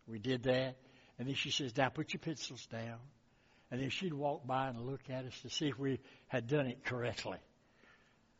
we 0.07 0.19
did 0.19 0.43
that. 0.43 0.75
And 1.17 1.27
then 1.27 1.35
she 1.35 1.51
says, 1.51 1.75
now 1.75 1.89
put 1.89 2.13
your 2.13 2.19
pencils 2.19 2.65
down. 2.67 2.99
And 3.71 3.81
then 3.81 3.89
she'd 3.89 4.13
walk 4.13 4.45
by 4.45 4.67
and 4.67 4.79
look 4.81 5.01
at 5.09 5.25
us 5.25 5.39
to 5.41 5.49
see 5.49 5.67
if 5.67 5.79
we 5.79 5.99
had 6.27 6.47
done 6.47 6.67
it 6.67 6.83
correctly. 6.83 7.37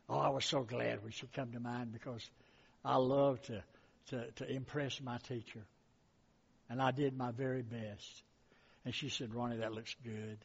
Oh, 0.08 0.20
I 0.20 0.30
was 0.30 0.46
so 0.46 0.62
glad 0.62 1.02
when 1.02 1.12
she 1.12 1.26
come 1.34 1.52
to 1.52 1.60
mind 1.60 1.92
because 1.92 2.22
I 2.84 2.98
love 2.98 3.42
to, 3.44 3.64
to, 4.10 4.32
to 4.32 4.52
impress 4.52 5.02
my 5.02 5.18
teacher. 5.18 5.66
And 6.70 6.82
I 6.82 6.92
did 6.92 7.18
my 7.18 7.32
very 7.32 7.64
best. 7.64 8.24
And 8.86 8.94
she 8.94 9.10
said, 9.10 9.34
Ronnie, 9.34 9.58
that 9.58 9.74
looks 9.74 9.96
good. 10.04 10.38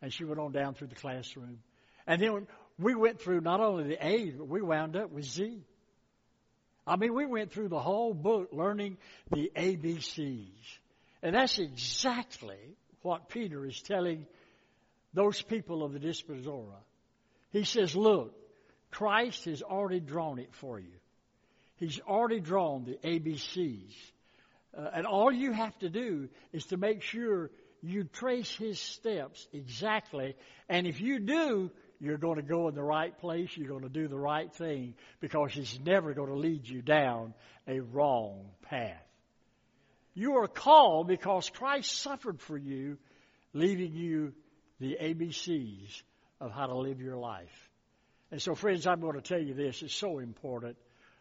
And 0.00 0.12
she 0.12 0.24
went 0.24 0.38
on 0.38 0.52
down 0.52 0.74
through 0.74 0.88
the 0.88 0.94
classroom. 0.94 1.58
And 2.06 2.20
then 2.22 2.46
we 2.78 2.94
went 2.94 3.20
through 3.20 3.40
not 3.40 3.60
only 3.60 3.84
the 3.84 4.06
A, 4.06 4.30
but 4.30 4.48
we 4.48 4.62
wound 4.62 4.96
up 4.96 5.10
with 5.10 5.24
Z. 5.24 5.64
I 6.86 6.96
mean, 6.96 7.14
we 7.14 7.26
went 7.26 7.52
through 7.52 7.68
the 7.68 7.78
whole 7.78 8.12
book 8.12 8.48
learning 8.52 8.98
the 9.30 9.50
ABCs. 9.56 10.48
And 11.22 11.34
that's 11.34 11.58
exactly 11.58 12.76
what 13.02 13.28
Peter 13.28 13.64
is 13.64 13.80
telling 13.82 14.26
those 15.14 15.40
people 15.40 15.84
of 15.84 15.92
the 15.92 16.00
Diaspora. 16.00 16.64
He 17.50 17.64
says, 17.64 17.94
look, 17.94 18.34
Christ 18.90 19.44
has 19.44 19.62
already 19.62 20.00
drawn 20.00 20.38
it 20.38 20.54
for 20.54 20.78
you. 20.78 20.92
He's 21.76 22.00
already 22.00 22.40
drawn 22.40 22.84
the 22.84 22.98
ABCs. 23.08 23.94
Uh, 24.76 24.88
and 24.94 25.06
all 25.06 25.30
you 25.30 25.52
have 25.52 25.78
to 25.80 25.88
do 25.88 26.28
is 26.52 26.64
to 26.66 26.76
make 26.76 27.02
sure 27.02 27.50
you 27.82 28.04
trace 28.04 28.54
his 28.56 28.78
steps 28.78 29.46
exactly. 29.52 30.34
And 30.68 30.86
if 30.86 31.00
you 31.00 31.18
do, 31.18 31.70
you're 32.02 32.18
going 32.18 32.34
to 32.34 32.42
go 32.42 32.66
in 32.66 32.74
the 32.74 32.82
right 32.82 33.16
place. 33.16 33.56
You're 33.56 33.68
going 33.68 33.84
to 33.84 33.88
do 33.88 34.08
the 34.08 34.18
right 34.18 34.52
thing 34.52 34.94
because 35.20 35.52
he's 35.52 35.78
never 35.86 36.14
going 36.14 36.30
to 36.30 36.36
lead 36.36 36.68
you 36.68 36.82
down 36.82 37.32
a 37.68 37.78
wrong 37.78 38.46
path. 38.62 39.06
You 40.12 40.38
are 40.38 40.48
called 40.48 41.06
because 41.06 41.48
Christ 41.50 41.96
suffered 41.96 42.40
for 42.40 42.58
you, 42.58 42.98
leaving 43.52 43.92
you 43.94 44.32
the 44.80 44.98
ABCs 45.00 46.02
of 46.40 46.50
how 46.50 46.66
to 46.66 46.76
live 46.76 47.00
your 47.00 47.16
life. 47.16 47.70
And 48.32 48.42
so, 48.42 48.56
friends, 48.56 48.84
I'm 48.84 49.00
going 49.00 49.14
to 49.14 49.20
tell 49.20 49.40
you 49.40 49.54
this. 49.54 49.80
It's 49.80 49.94
so 49.94 50.18
important 50.18 50.76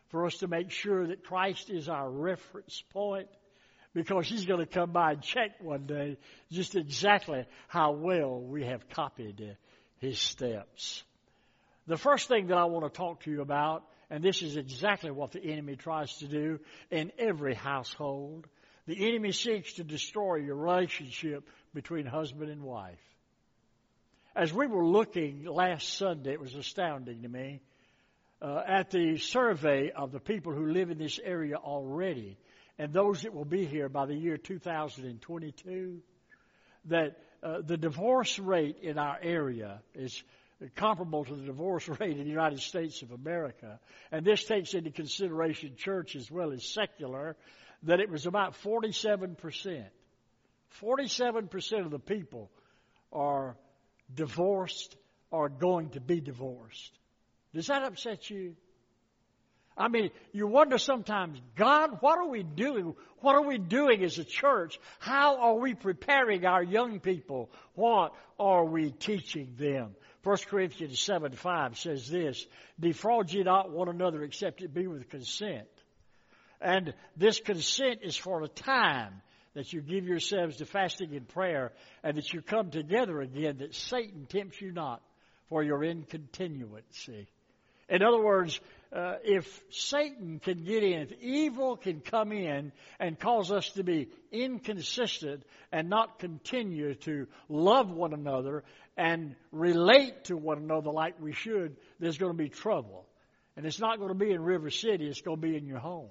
for 0.09 0.25
us 0.25 0.37
to 0.37 0.47
make 0.47 0.71
sure 0.71 1.05
that 1.05 1.23
Christ 1.23 1.69
is 1.69 1.89
our 1.89 2.09
reference 2.09 2.81
point 2.89 3.27
because 3.93 4.27
he's 4.27 4.45
going 4.45 4.61
to 4.61 4.65
come 4.65 4.93
by 4.93 5.11
and 5.11 5.21
check 5.21 5.61
one 5.61 5.85
day 5.85 6.17
just 6.49 6.75
exactly 6.75 7.45
how 7.67 7.91
well 7.91 8.41
we 8.41 8.63
have 8.63 8.89
copied 8.89 9.41
his 10.01 10.19
steps. 10.19 11.03
The 11.87 11.97
first 11.97 12.27
thing 12.27 12.47
that 12.47 12.57
I 12.57 12.65
want 12.65 12.85
to 12.85 12.95
talk 12.95 13.23
to 13.23 13.31
you 13.31 13.41
about, 13.41 13.83
and 14.09 14.23
this 14.23 14.41
is 14.41 14.57
exactly 14.57 15.11
what 15.11 15.31
the 15.31 15.43
enemy 15.43 15.75
tries 15.75 16.13
to 16.17 16.27
do 16.27 16.59
in 16.89 17.11
every 17.17 17.53
household, 17.53 18.47
the 18.87 19.07
enemy 19.07 19.31
seeks 19.31 19.73
to 19.73 19.83
destroy 19.83 20.35
your 20.35 20.55
relationship 20.55 21.47
between 21.73 22.05
husband 22.05 22.49
and 22.49 22.63
wife. 22.63 22.99
As 24.35 24.51
we 24.51 24.67
were 24.67 24.85
looking 24.85 25.45
last 25.45 25.97
Sunday, 25.97 26.33
it 26.33 26.41
was 26.41 26.55
astounding 26.55 27.21
to 27.21 27.29
me, 27.29 27.61
uh, 28.41 28.63
at 28.67 28.89
the 28.89 29.17
survey 29.17 29.91
of 29.91 30.11
the 30.11 30.19
people 30.19 30.51
who 30.53 30.67
live 30.67 30.89
in 30.89 30.97
this 30.97 31.19
area 31.23 31.55
already 31.57 32.37
and 32.79 32.91
those 32.91 33.21
that 33.21 33.33
will 33.33 33.45
be 33.45 33.65
here 33.65 33.89
by 33.89 34.07
the 34.07 34.15
year 34.15 34.37
2022, 34.37 35.99
that 36.85 37.15
uh, 37.43 37.61
the 37.61 37.77
divorce 37.77 38.37
rate 38.39 38.77
in 38.81 38.97
our 38.97 39.17
area 39.21 39.81
is 39.95 40.23
comparable 40.75 41.25
to 41.25 41.35
the 41.35 41.45
divorce 41.45 41.87
rate 41.99 42.17
in 42.17 42.23
the 42.23 42.29
United 42.29 42.59
States 42.59 43.01
of 43.01 43.11
America. 43.11 43.79
And 44.11 44.25
this 44.25 44.43
takes 44.43 44.73
into 44.73 44.91
consideration 44.91 45.75
church 45.75 46.15
as 46.15 46.29
well 46.29 46.51
as 46.51 46.63
secular, 46.65 47.35
that 47.83 47.99
it 47.99 48.09
was 48.09 48.25
about 48.25 48.55
47%. 48.61 49.85
47% 50.81 51.85
of 51.85 51.91
the 51.91 51.99
people 51.99 52.51
are 53.11 53.57
divorced 54.13 54.95
or 55.31 55.49
going 55.49 55.89
to 55.91 55.99
be 55.99 56.21
divorced. 56.21 56.97
Does 57.53 57.67
that 57.67 57.83
upset 57.83 58.29
you? 58.29 58.55
I 59.77 59.87
mean, 59.87 60.11
you 60.31 60.47
wonder 60.47 60.77
sometimes, 60.77 61.39
God, 61.55 61.97
what 62.01 62.19
are 62.19 62.27
we 62.27 62.43
doing? 62.43 62.93
What 63.19 63.35
are 63.35 63.47
we 63.47 63.57
doing 63.57 64.03
as 64.03 64.17
a 64.17 64.23
church? 64.23 64.79
How 64.99 65.37
are 65.39 65.55
we 65.55 65.73
preparing 65.73 66.45
our 66.45 66.61
young 66.61 66.99
people? 66.99 67.49
What 67.75 68.13
are 68.39 68.65
we 68.65 68.91
teaching 68.91 69.55
them? 69.57 69.95
1 70.23 70.37
Corinthians 70.49 70.99
7 70.99 71.31
5 71.31 71.77
says 71.77 72.07
this 72.07 72.45
Defraud 72.79 73.31
ye 73.31 73.43
not 73.43 73.71
one 73.71 73.89
another 73.89 74.23
except 74.23 74.61
it 74.61 74.73
be 74.73 74.87
with 74.87 75.09
consent. 75.09 75.67
And 76.59 76.93
this 77.17 77.39
consent 77.39 78.01
is 78.03 78.15
for 78.15 78.43
a 78.43 78.47
time 78.47 79.21
that 79.55 79.73
you 79.73 79.81
give 79.81 80.05
yourselves 80.05 80.57
to 80.57 80.65
fasting 80.65 81.15
and 81.15 81.27
prayer 81.27 81.71
and 82.03 82.17
that 82.17 82.33
you 82.33 82.41
come 82.41 82.69
together 82.69 83.19
again, 83.21 83.57
that 83.57 83.73
Satan 83.73 84.27
tempts 84.27 84.61
you 84.61 84.71
not 84.71 85.01
for 85.49 85.63
your 85.63 85.83
incontinuancy. 85.83 87.27
In 87.89 88.03
other 88.03 88.21
words, 88.21 88.59
uh, 88.93 89.15
if 89.23 89.61
Satan 89.69 90.39
can 90.39 90.63
get 90.63 90.83
in, 90.83 91.03
if 91.03 91.13
evil 91.21 91.77
can 91.77 92.01
come 92.01 92.31
in 92.33 92.73
and 92.99 93.17
cause 93.17 93.51
us 93.51 93.69
to 93.71 93.83
be 93.83 94.09
inconsistent 94.31 95.43
and 95.71 95.89
not 95.89 96.19
continue 96.19 96.95
to 96.95 97.27
love 97.47 97.89
one 97.89 98.13
another 98.13 98.63
and 98.97 99.35
relate 99.51 100.25
to 100.25 100.35
one 100.35 100.57
another 100.57 100.91
like 100.91 101.21
we 101.21 101.31
should, 101.31 101.77
there's 101.99 102.17
going 102.17 102.33
to 102.33 102.37
be 102.37 102.49
trouble. 102.49 103.07
And 103.55 103.65
it's 103.65 103.79
not 103.79 103.97
going 103.97 104.09
to 104.09 104.15
be 104.15 104.31
in 104.31 104.41
River 104.41 104.69
City, 104.69 105.07
it's 105.07 105.21
going 105.21 105.39
to 105.39 105.47
be 105.47 105.55
in 105.55 105.65
your 105.65 105.79
home. 105.79 106.09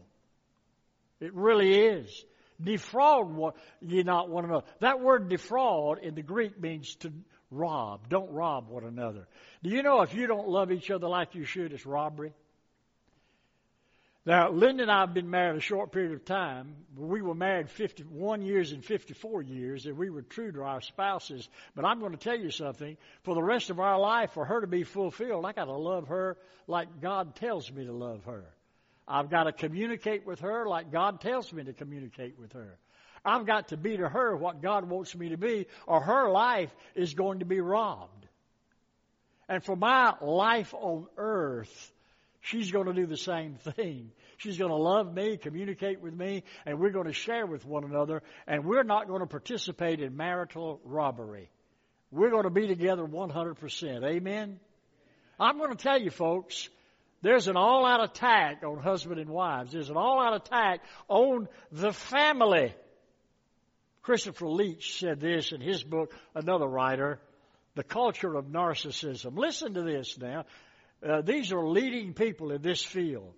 It 1.21 1.35
really 1.35 1.75
is. 1.75 2.25
Defraud 2.63 3.31
one, 3.31 3.53
ye 3.81 4.03
not 4.03 4.29
one 4.31 4.45
another. 4.45 4.67
That 4.81 5.01
word 5.01 5.29
defraud 5.29 5.99
in 5.99 6.15
the 6.15 6.23
Greek 6.23 6.61
means 6.61 6.95
to 6.97 7.13
rob. 7.51 8.09
Don't 8.09 8.31
rob 8.33 8.69
one 8.69 8.85
another. 8.85 9.27
Do 9.63 9.71
you 9.71 9.83
know 9.83 10.03
if 10.03 10.15
you 10.15 10.27
don't 10.27 10.49
love 10.49 10.71
each 10.71 10.91
other 10.91 11.09
like 11.09 11.35
you 11.35 11.45
should, 11.45 11.73
it's 11.73 11.87
robbery? 11.87 12.33
Now, 14.27 14.51
Linda 14.51 14.83
and 14.83 14.93
I 14.93 15.01
have 15.01 15.15
been 15.15 15.31
married 15.31 15.57
a 15.57 15.61
short 15.61 15.93
period 15.93 16.13
of 16.13 16.27
time. 16.27 16.77
We 16.95 17.23
were 17.23 17.35
married 17.35 17.71
51 17.71 18.43
years 18.43 18.73
and 18.73 18.85
54 18.85 19.41
years, 19.41 19.87
and 19.87 19.97
we 19.97 20.11
were 20.11 20.21
true 20.21 20.53
to 20.53 20.63
our 20.63 20.83
spouses. 20.83 21.49
But 21.75 21.87
I'm 21.87 22.01
going 22.01 22.13
to 22.13 22.19
tell 22.19 22.39
you 22.39 22.51
something. 22.51 22.99
For 23.23 23.35
the 23.35 23.43
rest 23.43 23.71
of 23.71 23.81
our 23.81 23.99
life, 23.99 24.33
for 24.33 24.45
her 24.45 24.61
to 24.61 24.67
be 24.67 24.83
fulfilled, 24.83 25.47
I 25.47 25.53
got 25.53 25.65
to 25.65 25.73
love 25.73 26.09
her 26.09 26.37
like 26.67 27.01
God 27.01 27.35
tells 27.37 27.73
me 27.73 27.87
to 27.87 27.93
love 27.93 28.25
her. 28.25 28.45
I've 29.09 29.31
got 29.31 29.45
to 29.45 29.53
communicate 29.53 30.27
with 30.27 30.41
her 30.41 30.67
like 30.67 30.93
God 30.93 31.23
tells 31.23 31.51
me 31.51 31.65
to 31.65 31.73
communicate 31.73 32.39
with 32.39 32.53
her. 32.53 32.79
I've 33.25 33.47
got 33.47 33.69
to 33.69 33.79
be 33.79 33.97
to 33.97 34.09
her 34.09 34.37
what 34.37 34.61
God 34.61 34.89
wants 34.89 35.15
me 35.15 35.31
to 35.31 35.39
be, 35.39 35.67
or 35.87 36.01
her 36.01 36.31
life 36.31 36.75
is 36.95 37.15
going 37.15 37.39
to 37.39 37.47
be 37.47 37.61
robbed. 37.61 38.27
And 39.49 39.65
for 39.65 39.77
my 39.77 40.15
life 40.21 40.75
on 40.75 41.07
earth, 41.17 41.93
she's 42.41 42.71
going 42.71 42.87
to 42.87 42.93
do 42.93 43.07
the 43.07 43.17
same 43.17 43.55
thing. 43.55 44.11
She's 44.39 44.59
going 44.59 44.71
to 44.71 44.77
love 44.77 45.13
me, 45.13 45.37
communicate 45.37 46.01
with 46.01 46.15
me, 46.15 46.45
and 46.65 46.79
we're 46.79 46.91
going 46.91 47.07
to 47.07 47.13
share 47.13 47.47
with 47.47 47.65
one 47.65 47.85
another, 47.85 48.23
and 48.47 48.65
we're 48.65 48.83
not 48.83 49.07
going 49.07 49.21
to 49.21 49.27
participate 49.27 50.01
in 50.01 50.17
marital 50.17 50.81
robbery. 50.85 51.51
We're 52.11 52.31
going 52.31 52.45
to 52.45 52.51
be 52.51 52.67
together 52.67 53.05
100%. 53.05 54.05
Amen? 54.05 54.59
I'm 55.39 55.59
going 55.59 55.71
to 55.71 55.83
tell 55.83 56.01
you 56.01 56.11
folks, 56.11 56.69
there's 57.23 57.49
an 57.49 57.57
all 57.57 57.87
out 57.87 58.03
attack 58.03 58.63
on 58.65 58.79
husband 58.79 59.21
and 59.21 59.31
wives. 59.31 59.73
There's 59.73 59.91
an 59.91 59.97
all 59.97 60.21
out 60.21 60.35
attack 60.35 60.81
on 61.09 61.49
the 61.71 61.93
family. 61.93 62.75
Christopher 64.03 64.49
Leach 64.49 64.99
said 64.99 65.21
this 65.21 65.53
in 65.53 65.61
his 65.61 65.83
book, 65.83 66.15
another 66.35 66.67
writer, 66.67 67.21
The 67.75 67.85
Culture 67.85 68.35
of 68.35 68.47
Narcissism. 68.47 69.37
Listen 69.37 69.75
to 69.75 69.83
this 69.83 70.19
now. 70.19 70.47
Uh, 71.07 71.23
these 71.23 71.53
are 71.53 71.67
leading 71.67 72.13
people 72.15 72.53
in 72.53 72.63
this 72.63 72.83
field. 72.83 73.33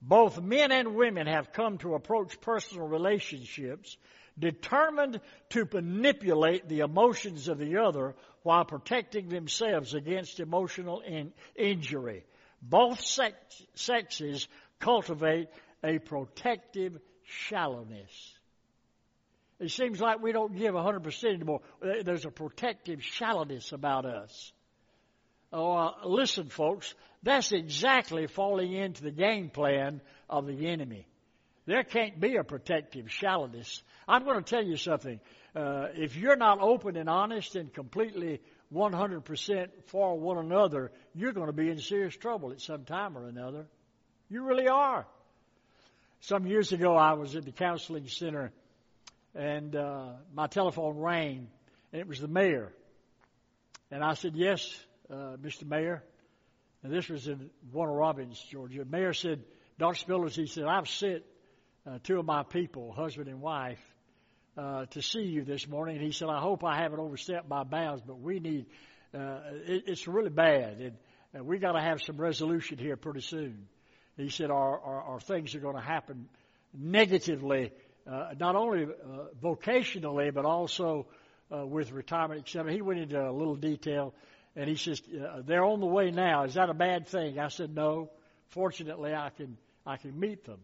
Both 0.00 0.40
men 0.40 0.72
and 0.72 0.94
women 0.94 1.26
have 1.26 1.52
come 1.52 1.78
to 1.78 1.94
approach 1.94 2.40
personal 2.40 2.88
relationships 2.88 3.96
determined 4.38 5.20
to 5.50 5.68
manipulate 5.72 6.68
the 6.68 6.80
emotions 6.80 7.48
of 7.48 7.58
the 7.58 7.76
other 7.78 8.14
while 8.42 8.64
protecting 8.64 9.28
themselves 9.28 9.94
against 9.94 10.40
emotional 10.40 11.00
in- 11.00 11.32
injury. 11.54 12.24
Both 12.60 13.00
sex- 13.00 13.62
sexes 13.74 14.48
cultivate 14.80 15.48
a 15.84 15.98
protective 15.98 16.98
shallowness. 17.24 18.38
It 19.60 19.70
seems 19.70 20.00
like 20.00 20.20
we 20.20 20.32
don't 20.32 20.56
give 20.56 20.74
100% 20.74 21.34
anymore. 21.34 21.60
There's 21.80 22.24
a 22.24 22.30
protective 22.30 23.02
shallowness 23.02 23.72
about 23.72 24.04
us. 24.04 24.52
Oh, 25.52 25.72
uh, 25.72 25.92
listen, 26.04 26.48
folks, 26.48 26.94
that's 27.22 27.52
exactly 27.52 28.26
falling 28.26 28.72
into 28.72 29.02
the 29.02 29.10
game 29.10 29.50
plan 29.50 30.00
of 30.28 30.46
the 30.46 30.66
enemy. 30.68 31.06
There 31.66 31.84
can't 31.84 32.18
be 32.18 32.36
a 32.36 32.44
protective 32.44 33.10
shallowness. 33.10 33.82
I'm 34.08 34.24
going 34.24 34.42
to 34.42 34.48
tell 34.48 34.64
you 34.64 34.76
something. 34.76 35.20
Uh, 35.54 35.88
if 35.94 36.16
you're 36.16 36.36
not 36.36 36.60
open 36.60 36.96
and 36.96 37.08
honest 37.08 37.54
and 37.54 37.72
completely 37.72 38.40
100% 38.74 39.68
for 39.86 40.18
one 40.18 40.38
another, 40.38 40.90
you're 41.14 41.32
going 41.32 41.46
to 41.46 41.52
be 41.52 41.68
in 41.68 41.78
serious 41.78 42.16
trouble 42.16 42.50
at 42.52 42.60
some 42.60 42.84
time 42.84 43.16
or 43.16 43.28
another. 43.28 43.66
You 44.30 44.44
really 44.44 44.66
are. 44.66 45.06
Some 46.20 46.46
years 46.46 46.72
ago, 46.72 46.96
I 46.96 47.12
was 47.12 47.36
at 47.36 47.44
the 47.44 47.52
counseling 47.52 48.08
center, 48.08 48.52
and 49.34 49.76
uh, 49.76 50.12
my 50.34 50.46
telephone 50.46 50.96
rang, 50.96 51.48
and 51.92 52.00
it 52.00 52.08
was 52.08 52.20
the 52.20 52.28
mayor. 52.28 52.72
And 53.90 54.02
I 54.02 54.14
said, 54.14 54.36
"Yes, 54.36 54.72
uh, 55.12 55.36
Mr. 55.36 55.66
Mayor." 55.66 56.02
And 56.82 56.92
this 56.92 57.08
was 57.08 57.28
in 57.28 57.50
Warner 57.72 57.94
Robins, 57.94 58.42
Georgia. 58.50 58.84
Mayor 58.84 59.12
said, 59.12 59.44
"Dr. 59.78 60.04
Spillers," 60.04 60.34
he 60.34 60.46
said, 60.46 60.64
"I've 60.64 60.88
sent 60.88 61.22
uh, 61.86 61.98
two 62.02 62.18
of 62.18 62.24
my 62.24 62.42
people, 62.42 62.92
husband 62.92 63.28
and 63.28 63.40
wife, 63.40 63.80
uh, 64.56 64.86
to 64.86 65.02
see 65.02 65.22
you 65.22 65.44
this 65.44 65.66
morning. 65.66 65.96
And 65.96 66.04
he 66.04 66.12
said, 66.12 66.28
I 66.28 66.40
hope 66.40 66.64
I 66.64 66.80
haven't 66.80 67.00
overstepped 67.00 67.48
my 67.48 67.64
bounds, 67.64 68.02
but 68.06 68.20
we 68.20 68.38
need, 68.38 68.66
uh, 69.14 69.38
it, 69.66 69.84
it's 69.86 70.06
really 70.06 70.30
bad. 70.30 70.78
And, 70.78 70.96
and 71.34 71.46
we 71.46 71.58
got 71.58 71.72
to 71.72 71.80
have 71.80 72.02
some 72.02 72.16
resolution 72.16 72.78
here 72.78 72.96
pretty 72.96 73.22
soon. 73.22 73.66
He 74.16 74.28
said, 74.28 74.50
our, 74.50 74.78
our, 74.78 75.02
our 75.02 75.20
things 75.20 75.54
are 75.54 75.60
going 75.60 75.76
to 75.76 75.82
happen 75.82 76.28
negatively, 76.74 77.72
uh, 78.10 78.34
not 78.38 78.56
only 78.56 78.84
uh, 78.84 78.88
vocationally, 79.42 80.32
but 80.32 80.44
also 80.44 81.06
uh, 81.50 81.66
with 81.66 81.92
retirement, 81.92 82.40
etc. 82.40 82.72
He 82.72 82.82
went 82.82 83.00
into 83.00 83.20
a 83.20 83.32
little 83.32 83.56
detail, 83.56 84.14
and 84.54 84.68
he 84.68 84.76
says, 84.76 85.00
uh, 85.14 85.42
they're 85.44 85.64
on 85.64 85.80
the 85.80 85.86
way 85.86 86.10
now. 86.10 86.44
Is 86.44 86.54
that 86.54 86.68
a 86.68 86.74
bad 86.74 87.08
thing? 87.08 87.38
I 87.38 87.48
said, 87.48 87.74
no. 87.74 88.10
Fortunately, 88.48 89.14
I 89.14 89.30
can, 89.30 89.56
I 89.86 89.96
can 89.96 90.18
meet 90.18 90.44
them. 90.44 90.58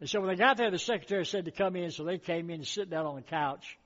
And 0.00 0.08
so 0.08 0.20
when 0.20 0.30
they 0.30 0.36
got 0.36 0.56
there, 0.56 0.70
the 0.70 0.78
secretary 0.78 1.26
said 1.26 1.44
to 1.44 1.50
come 1.50 1.76
in, 1.76 1.90
so 1.90 2.04
they 2.04 2.18
came 2.18 2.50
in 2.50 2.56
and 2.56 2.66
sit 2.66 2.90
down 2.90 3.06
on 3.06 3.16
the 3.16 3.22
couch. 3.22 3.78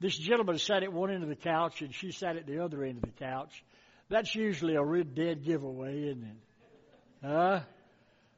This 0.00 0.16
gentleman 0.16 0.58
sat 0.58 0.82
at 0.82 0.92
one 0.92 1.10
end 1.12 1.22
of 1.22 1.28
the 1.28 1.36
couch, 1.36 1.80
and 1.80 1.94
she 1.94 2.10
sat 2.10 2.36
at 2.36 2.46
the 2.46 2.62
other 2.62 2.82
end 2.82 2.96
of 2.96 3.02
the 3.02 3.24
couch. 3.24 3.64
That's 4.08 4.34
usually 4.34 4.74
a 4.74 4.82
real 4.82 5.04
dead 5.04 5.44
giveaway, 5.44 6.08
isn't 6.08 6.24
it? 6.24 7.26
Huh? 7.26 7.60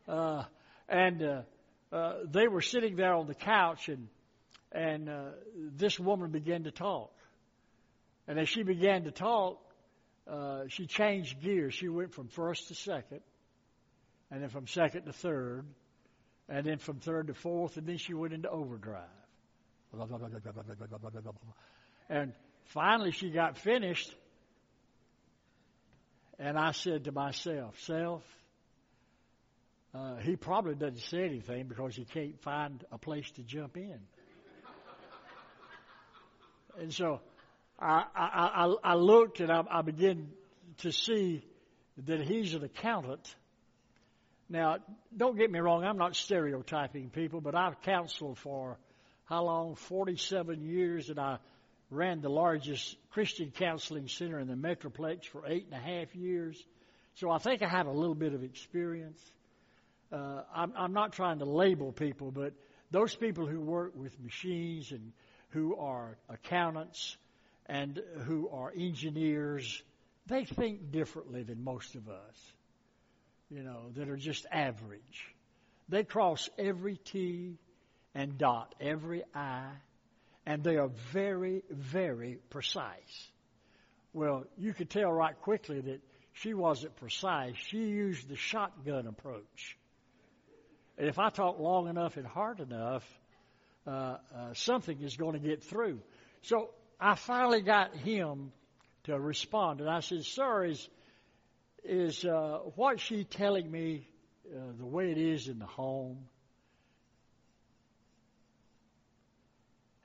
Uh, 0.07 0.45
and 0.89 1.23
uh, 1.23 1.43
uh, 1.91 2.15
they 2.31 2.49
were 2.49 2.61
sitting 2.61 2.97
there 2.97 3.15
on 3.15 3.27
the 3.27 3.35
couch, 3.35 3.89
and 3.89 4.09
and 4.75 5.09
uh, 5.09 5.31
this 5.77 5.99
woman 5.99 6.31
began 6.31 6.65
to 6.65 6.71
talk. 6.71 7.13
And 8.27 8.39
as 8.39 8.49
she 8.49 8.63
began 8.63 9.05
to 9.05 9.13
talk, 9.13 9.64
uh, 10.27 10.63
she 10.69 10.87
changed 10.87 11.43
gears. 11.43 11.75
She 11.75 11.89
went 11.89 12.15
from 12.15 12.29
first 12.29 12.69
to 12.69 12.75
second, 12.75 13.21
and 14.31 14.43
then 14.43 14.49
from 14.49 14.67
second 14.67 15.05
to 15.05 15.13
third, 15.13 15.67
and 16.49 16.67
then 16.67 16.79
from 16.79 17.01
third 17.01 17.27
to 17.29 17.35
fourth, 17.35 17.77
and 17.77 17.87
then 17.87 17.99
she 17.99 18.15
went 18.15 18.33
into 18.33 18.49
overdrive. 18.49 19.05
And 22.09 22.33
finally, 22.65 23.13
she 23.13 23.31
got 23.31 23.59
finished, 23.59 24.15
and 26.39 26.59
I 26.59 26.73
said 26.73 27.05
to 27.05 27.13
myself, 27.13 27.79
Self, 27.81 28.23
uh, 29.95 30.17
he 30.17 30.37
probably 30.37 30.75
doesn't 30.75 30.99
say 30.99 31.25
anything 31.25 31.69
because 31.69 31.95
he 31.95 32.05
can't 32.05 32.41
find 32.43 32.85
a 32.91 32.99
place 32.99 33.31
to 33.33 33.43
jump 33.43 33.77
in. 33.77 34.01
and 36.81 36.93
so 36.93 37.21
I, 37.79 38.05
I, 38.15 38.75
I 38.83 38.95
looked 38.95 39.41
and 39.41 39.51
I, 39.51 39.63
I 39.71 39.83
began 39.83 40.29
to 40.79 40.93
see 40.93 41.45
that 42.07 42.21
he's 42.21 42.55
an 42.55 42.65
accountant 42.65 43.35
now, 44.49 44.77
don't 45.17 45.37
get 45.37 45.51
me 45.51 45.59
wrong, 45.59 45.85
I'm 45.85 45.97
not 45.97 46.17
stereotyping 46.17 47.11
people, 47.11 47.41
but 47.41 47.55
I've 47.55 47.81
counseled 47.83 48.39
for 48.39 48.79
how 49.25 49.45
long? 49.45 49.75
47 49.75 50.63
years, 50.63 51.09
and 51.09 51.19
I 51.19 51.39
ran 51.91 52.21
the 52.21 52.29
largest 52.29 52.97
Christian 53.11 53.51
counseling 53.51 54.07
center 54.09 54.39
in 54.39 54.49
the 54.49 54.55
Metroplex 54.55 55.25
for 55.25 55.47
eight 55.47 55.65
and 55.65 55.75
a 55.75 55.83
half 55.83 56.15
years. 56.15 56.63
So 57.15 57.31
I 57.31 57.39
think 57.39 57.63
I 57.63 57.69
have 57.69 57.87
a 57.87 57.93
little 57.93 58.15
bit 58.15 58.35
of 58.35 58.43
experience. 58.43 59.21
Uh, 60.13 60.43
I'm, 60.55 60.73
I'm 60.77 60.93
not 60.93 61.13
trying 61.13 61.39
to 61.39 61.47
label 61.47 61.93
people, 61.93 62.31
but 62.31 62.53
those 62.91 63.15
people 63.15 63.47
who 63.47 63.61
work 63.61 63.93
with 63.97 64.21
machines 64.21 64.93
and 64.93 65.13
who 65.51 65.77
are 65.77 66.19
accountants 66.29 67.17
and 67.67 68.01
who 68.25 68.49
are 68.51 68.73
engineers, 68.77 69.83
they 70.27 70.45
think 70.45 70.91
differently 70.91 71.43
than 71.43 71.63
most 71.65 71.95
of 71.95 72.09
us 72.09 72.55
you 73.51 73.63
know, 73.63 73.91
that 73.95 74.09
are 74.09 74.17
just 74.17 74.47
average. 74.51 75.35
They 75.89 76.03
cross 76.05 76.49
every 76.59 76.97
T 76.97 77.59
and 78.15 78.39
dot 78.39 78.75
every 78.81 79.23
I, 79.35 79.69
and 80.47 80.63
they 80.63 80.77
are 80.77 80.91
very, 81.13 81.63
very 81.71 82.39
precise. 82.51 83.31
Well, 84.13 84.45
you 84.57 84.73
could 84.73 84.91
tell 84.91 85.13
right 85.13 85.41
quickly 85.43 85.81
that 85.81 86.01
she 86.33 86.55
wasn't 86.55 86.97
precise. 86.97 87.55
She 87.69 87.79
used 87.79 88.29
the 88.29 88.37
shotgun 88.37 89.07
approach. 89.07 89.77
And 90.97 91.09
if 91.09 91.19
I 91.19 91.31
talk 91.31 91.59
long 91.59 91.89
enough 91.89 92.17
and 92.17 92.27
hard 92.27 92.61
enough, 92.61 93.05
uh, 93.87 93.91
uh, 94.35 94.55
something 94.55 95.01
is 95.01 95.17
going 95.17 95.35
to 95.35 95.41
get 95.41 95.65
through. 95.65 96.01
So 96.43 96.71
I 97.01 97.15
finally 97.15 97.61
got 97.61 97.95
him 97.95 98.53
to 99.05 99.19
respond, 99.19 99.81
and 99.81 99.91
I 99.91 100.01
said, 100.01 100.25
"Sir, 100.25 100.65
is 100.65 100.89
is 101.85 102.25
uh, 102.25 102.61
what 102.77 103.01
she 103.01 103.25
telling 103.25 103.71
me 103.71 104.09
uh, 104.55 104.73
the 104.79 104.87
way 104.87 105.11
it 105.11 105.19
is 105.19 105.49
in 105.49 105.59
the 105.59 105.67
home? 105.67 106.27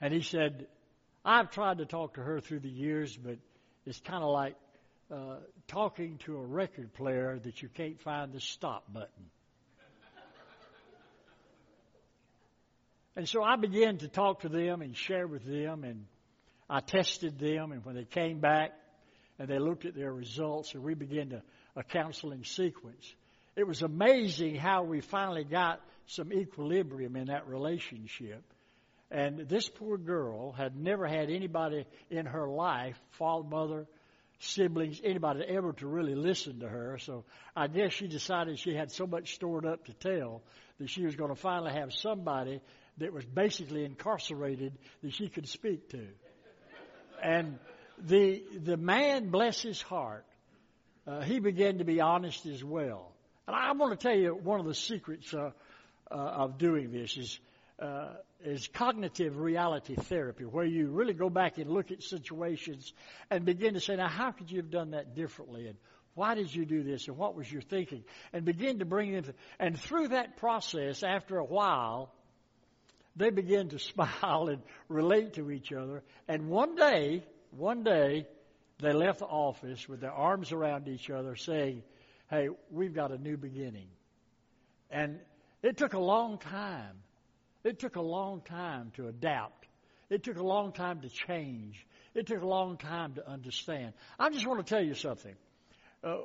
And 0.01 0.13
he 0.13 0.21
said, 0.21 0.67
I've 1.25 1.51
tried 1.51 1.79
to 1.79 1.85
talk 1.85 2.15
to 2.15 2.21
her 2.21 2.39
through 2.39 2.59
the 2.59 2.69
years, 2.69 3.15
but 3.15 3.37
it's 3.85 3.99
kind 3.99 4.23
of 4.23 4.31
like 4.31 4.55
uh, 5.11 5.37
talking 5.67 6.17
to 6.19 6.37
a 6.37 6.45
record 6.45 6.93
player 6.93 7.39
that 7.43 7.61
you 7.61 7.69
can't 7.69 7.99
find 7.99 8.31
the 8.31 8.39
stop 8.39 8.91
button. 8.91 9.29
and 13.15 13.27
so 13.27 13.43
I 13.43 13.57
began 13.57 13.97
to 13.97 14.07
talk 14.07 14.41
to 14.41 14.49
them 14.49 14.81
and 14.81 14.95
share 14.95 15.27
with 15.27 15.43
them, 15.45 15.83
and 15.83 16.05
I 16.69 16.81
tested 16.81 17.39
them, 17.39 17.71
and 17.71 17.83
when 17.83 17.95
they 17.95 18.05
came 18.05 18.39
back 18.39 18.71
and 19.39 19.47
they 19.47 19.57
looked 19.57 19.85
at 19.85 19.95
their 19.95 20.13
results, 20.13 20.73
and 20.73 20.83
we 20.83 20.93
began 20.93 21.29
to 21.29 21.41
a 21.75 21.83
counseling 21.83 22.43
sequence. 22.43 23.13
It 23.55 23.67
was 23.67 23.81
amazing 23.81 24.55
how 24.55 24.83
we 24.83 25.01
finally 25.01 25.43
got 25.43 25.81
some 26.07 26.31
equilibrium 26.33 27.15
in 27.15 27.27
that 27.27 27.47
relationship. 27.47 28.43
And 29.11 29.47
this 29.49 29.67
poor 29.67 29.97
girl 29.97 30.51
had 30.51 30.75
never 30.75 31.07
had 31.07 31.29
anybody 31.29 31.85
in 32.09 32.25
her 32.25 32.47
life, 32.47 32.99
father, 33.11 33.47
mother, 33.47 33.87
siblings, 34.39 35.01
anybody 35.03 35.43
ever 35.47 35.73
to 35.73 35.87
really 35.87 36.15
listen 36.15 36.59
to 36.59 36.69
her. 36.69 36.97
So 36.99 37.25
I 37.55 37.67
guess 37.67 37.93
she 37.93 38.07
decided 38.07 38.59
she 38.59 38.75
had 38.75 38.91
so 38.91 39.07
much 39.07 39.35
stored 39.35 39.65
up 39.65 39.85
to 39.85 39.93
tell 39.93 40.43
that 40.79 40.89
she 40.89 41.03
was 41.03 41.15
going 41.15 41.33
to 41.33 41.39
finally 41.39 41.73
have 41.73 41.91
somebody 41.93 42.61
that 42.97 43.13
was 43.13 43.25
basically 43.25 43.83
incarcerated 43.83 44.77
that 45.01 45.13
she 45.13 45.27
could 45.27 45.47
speak 45.47 45.89
to. 45.89 46.07
And 47.23 47.59
the 47.97 48.43
the 48.63 48.77
man, 48.77 49.29
bless 49.29 49.61
his 49.61 49.81
heart, 49.81 50.25
uh, 51.07 51.21
he 51.21 51.39
began 51.39 51.79
to 51.79 51.83
be 51.83 52.01
honest 52.01 52.45
as 52.45 52.63
well. 52.63 53.11
And 53.47 53.55
I 53.55 53.71
want 53.73 53.99
to 53.99 54.07
tell 54.07 54.17
you 54.17 54.33
one 54.35 54.59
of 54.59 54.65
the 54.65 54.75
secrets 54.75 55.33
uh, 55.33 55.51
uh, 56.11 56.15
of 56.15 56.57
doing 56.57 56.91
this 56.91 57.17
is 57.17 57.39
uh, 57.79 58.13
is 58.43 58.67
cognitive 58.67 59.37
reality 59.37 59.95
therapy, 59.95 60.43
where 60.43 60.65
you 60.65 60.87
really 60.87 61.13
go 61.13 61.29
back 61.29 61.57
and 61.57 61.69
look 61.69 61.91
at 61.91 62.03
situations 62.03 62.93
and 63.29 63.45
begin 63.45 63.73
to 63.73 63.79
say, 63.79 63.95
now 63.95 64.07
how 64.07 64.31
could 64.31 64.51
you 64.51 64.57
have 64.57 64.71
done 64.71 64.91
that 64.91 65.15
differently, 65.15 65.67
and 65.67 65.77
why 66.15 66.35
did 66.35 66.53
you 66.53 66.65
do 66.65 66.83
this, 66.83 67.07
and 67.07 67.17
what 67.17 67.35
was 67.35 67.51
your 67.51 67.61
thinking, 67.61 68.03
and 68.33 68.45
begin 68.45 68.79
to 68.79 68.85
bring 68.85 69.13
them. 69.13 69.23
To, 69.23 69.33
and 69.59 69.79
through 69.79 70.09
that 70.09 70.37
process, 70.37 71.03
after 71.03 71.37
a 71.37 71.45
while, 71.45 72.13
they 73.19 73.29
begin 73.29 73.69
to 73.69 73.79
smile 73.93 74.47
and 74.47 74.61
relate 74.87 75.33
to 75.33 75.51
each 75.51 75.71
other. 75.71 76.01
And 76.27 76.49
one 76.49 76.75
day, 76.75 77.23
one 77.51 77.83
day, 77.83 78.27
they 78.79 78.93
left 78.93 79.19
the 79.19 79.25
office 79.25 79.87
with 79.87 79.99
their 79.99 80.11
arms 80.11 80.51
around 80.51 80.87
each 80.87 81.09
other 81.09 81.35
saying, 81.35 81.83
Hey, 82.29 82.47
we've 82.71 82.93
got 82.93 83.11
a 83.11 83.17
new 83.17 83.37
beginning. 83.37 83.87
And 84.89 85.19
it 85.61 85.77
took 85.77 85.93
a 85.93 85.99
long 85.99 86.37
time. 86.37 86.95
It 87.63 87.79
took 87.79 87.95
a 87.97 88.01
long 88.01 88.41
time 88.41 88.91
to 88.95 89.07
adapt. 89.07 89.67
It 90.09 90.23
took 90.23 90.37
a 90.37 90.43
long 90.43 90.71
time 90.71 91.01
to 91.01 91.09
change. 91.09 91.85
It 92.15 92.27
took 92.27 92.41
a 92.41 92.47
long 92.47 92.77
time 92.77 93.15
to 93.15 93.29
understand. 93.29 93.93
I 94.17 94.29
just 94.29 94.47
want 94.47 94.65
to 94.65 94.73
tell 94.75 94.83
you 94.83 94.93
something. 94.93 95.35
Uh, 96.03 96.17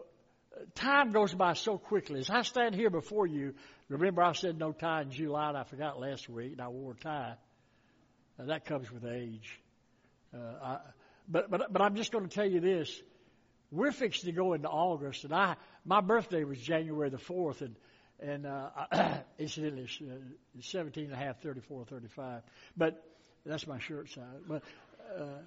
time 0.75 1.13
goes 1.13 1.33
by 1.35 1.55
so 1.55 1.79
quickly. 1.79 2.21
As 2.21 2.31
I 2.31 2.43
stand 2.43 2.75
here 2.75 2.91
before 2.91 3.27
you, 3.27 3.55
remember 3.89 4.23
I 4.23 4.33
said 4.33 4.59
no 4.59 4.73
tie 4.73 5.03
in 5.03 5.11
July, 5.11 5.49
and 5.49 5.59
I 5.59 5.65
forgot 5.65 6.01
last 6.01 6.29
week, 6.29 6.53
and 6.53 6.61
I 6.61 6.69
wore 6.69 6.93
a 6.93 6.97
tie. 6.97 7.35
Uh, 8.39 8.45
that 8.47 8.65
comes 8.65 8.91
with 8.91 9.05
age. 9.05 9.61
Uh, 10.35 10.39
I, 10.63 10.79
but, 11.29 11.51
but, 11.51 11.73
but 11.73 11.83
I'm 11.83 11.97
just 11.97 12.13
going 12.13 12.29
to 12.29 12.35
tell 12.35 12.49
you 12.49 12.61
this. 12.61 13.01
we're 13.71 13.93
fixing 13.93 14.31
to 14.31 14.37
go 14.37 14.53
into 14.55 14.69
August, 14.69 15.25
and 15.25 15.33
I 15.33 15.57
my 15.85 16.01
birthday 16.01 16.45
was 16.45 16.59
January 16.59 17.11
the 17.11 17.19
fourth, 17.19 17.63
and 17.63 17.77
and 18.21 18.47
uh, 18.47 19.19
incidentally, 19.39 19.83
it's, 20.55 20.75
uh, 20.75 20.79
17 20.79 21.05
and 21.05 21.13
a 21.13 21.17
half, 21.17 21.43
34, 21.43 21.85
35. 21.85 22.43
But 22.77 23.03
that's 23.45 23.67
my 23.67 23.79
shirt 23.79 24.11
size. 24.11 24.25
But 24.47 24.63
uh, 25.19 25.39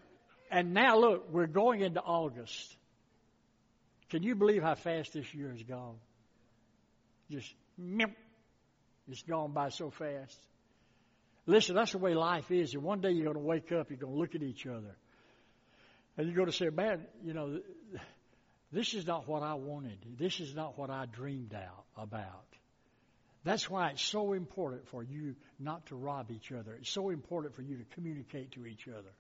and 0.51 0.73
now 0.73 0.97
look, 0.97 1.31
we're 1.31 1.47
going 1.47 1.81
into 1.81 2.01
August. 2.01 2.76
Can 4.09 4.23
you 4.23 4.35
believe 4.35 4.63
how 4.63 4.75
fast 4.75 5.13
this 5.13 5.33
year 5.33 5.49
has 5.51 5.63
gone? 5.63 5.95
Just 7.29 7.53
it's 9.09 9.21
gone 9.23 9.51
by 9.51 9.69
so 9.69 9.89
fast. 9.89 10.37
Listen, 11.45 11.75
that's 11.75 11.91
the 11.93 11.97
way 11.97 12.13
life 12.13 12.51
is. 12.51 12.73
And 12.73 12.83
one 12.83 13.01
day 13.01 13.11
you're 13.11 13.25
going 13.25 13.35
to 13.35 13.41
wake 13.41 13.71
up, 13.71 13.89
you're 13.89 13.99
going 13.99 14.13
to 14.13 14.19
look 14.19 14.35
at 14.35 14.43
each 14.43 14.65
other, 14.65 14.95
and 16.17 16.27
you're 16.27 16.35
going 16.35 16.49
to 16.49 16.55
say, 16.55 16.69
"Man, 16.69 17.05
you 17.23 17.33
know, 17.33 17.59
this 18.71 18.93
is 18.93 19.05
not 19.05 19.27
what 19.27 19.43
I 19.43 19.53
wanted. 19.53 19.97
This 20.17 20.39
is 20.39 20.53
not 20.55 20.77
what 20.77 20.89
I 20.89 21.05
dreamed 21.05 21.53
out 21.53 21.85
about." 21.95 22.45
That's 23.43 23.69
why 23.69 23.91
it's 23.91 24.01
so 24.03 24.33
important 24.33 24.87
for 24.89 25.03
you 25.03 25.35
not 25.57 25.85
to 25.85 25.95
rob 25.95 26.31
each 26.31 26.51
other. 26.51 26.73
It's 26.73 26.89
so 26.89 27.09
important 27.09 27.55
for 27.55 27.61
you 27.61 27.77
to 27.77 27.85
communicate 27.95 28.51
to 28.53 28.65
each 28.65 28.87
other. 28.89 29.11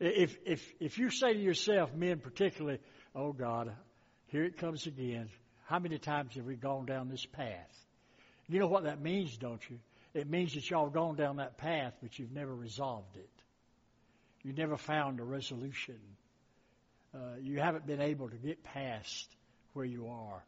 If 0.00 0.38
if 0.46 0.72
if 0.80 0.98
you 0.98 1.10
say 1.10 1.34
to 1.34 1.38
yourself, 1.38 1.94
men 1.94 2.20
particularly, 2.20 2.78
"Oh 3.14 3.32
God, 3.32 3.76
here 4.26 4.44
it 4.44 4.58
comes 4.58 4.86
again." 4.86 5.28
How 5.66 5.80
many 5.80 5.98
times 5.98 6.36
have 6.36 6.44
we 6.44 6.54
gone 6.54 6.86
down 6.86 7.08
this 7.08 7.26
path? 7.26 7.86
You 8.48 8.60
know 8.60 8.68
what 8.68 8.84
that 8.84 9.00
means, 9.00 9.36
don't 9.36 9.60
you? 9.68 9.80
It 10.14 10.30
means 10.30 10.54
that 10.54 10.70
y'all 10.70 10.88
gone 10.88 11.16
down 11.16 11.36
that 11.36 11.58
path, 11.58 11.94
but 12.00 12.18
you've 12.18 12.32
never 12.32 12.54
resolved 12.54 13.16
it. 13.16 13.28
You 14.44 14.52
never 14.52 14.76
found 14.76 15.18
a 15.18 15.24
resolution. 15.24 15.98
Uh, 17.12 17.18
you 17.40 17.58
haven't 17.58 17.84
been 17.84 18.00
able 18.00 18.28
to 18.30 18.36
get 18.36 18.62
past 18.62 19.28
where 19.72 19.84
you 19.84 20.06
are. 20.06 20.44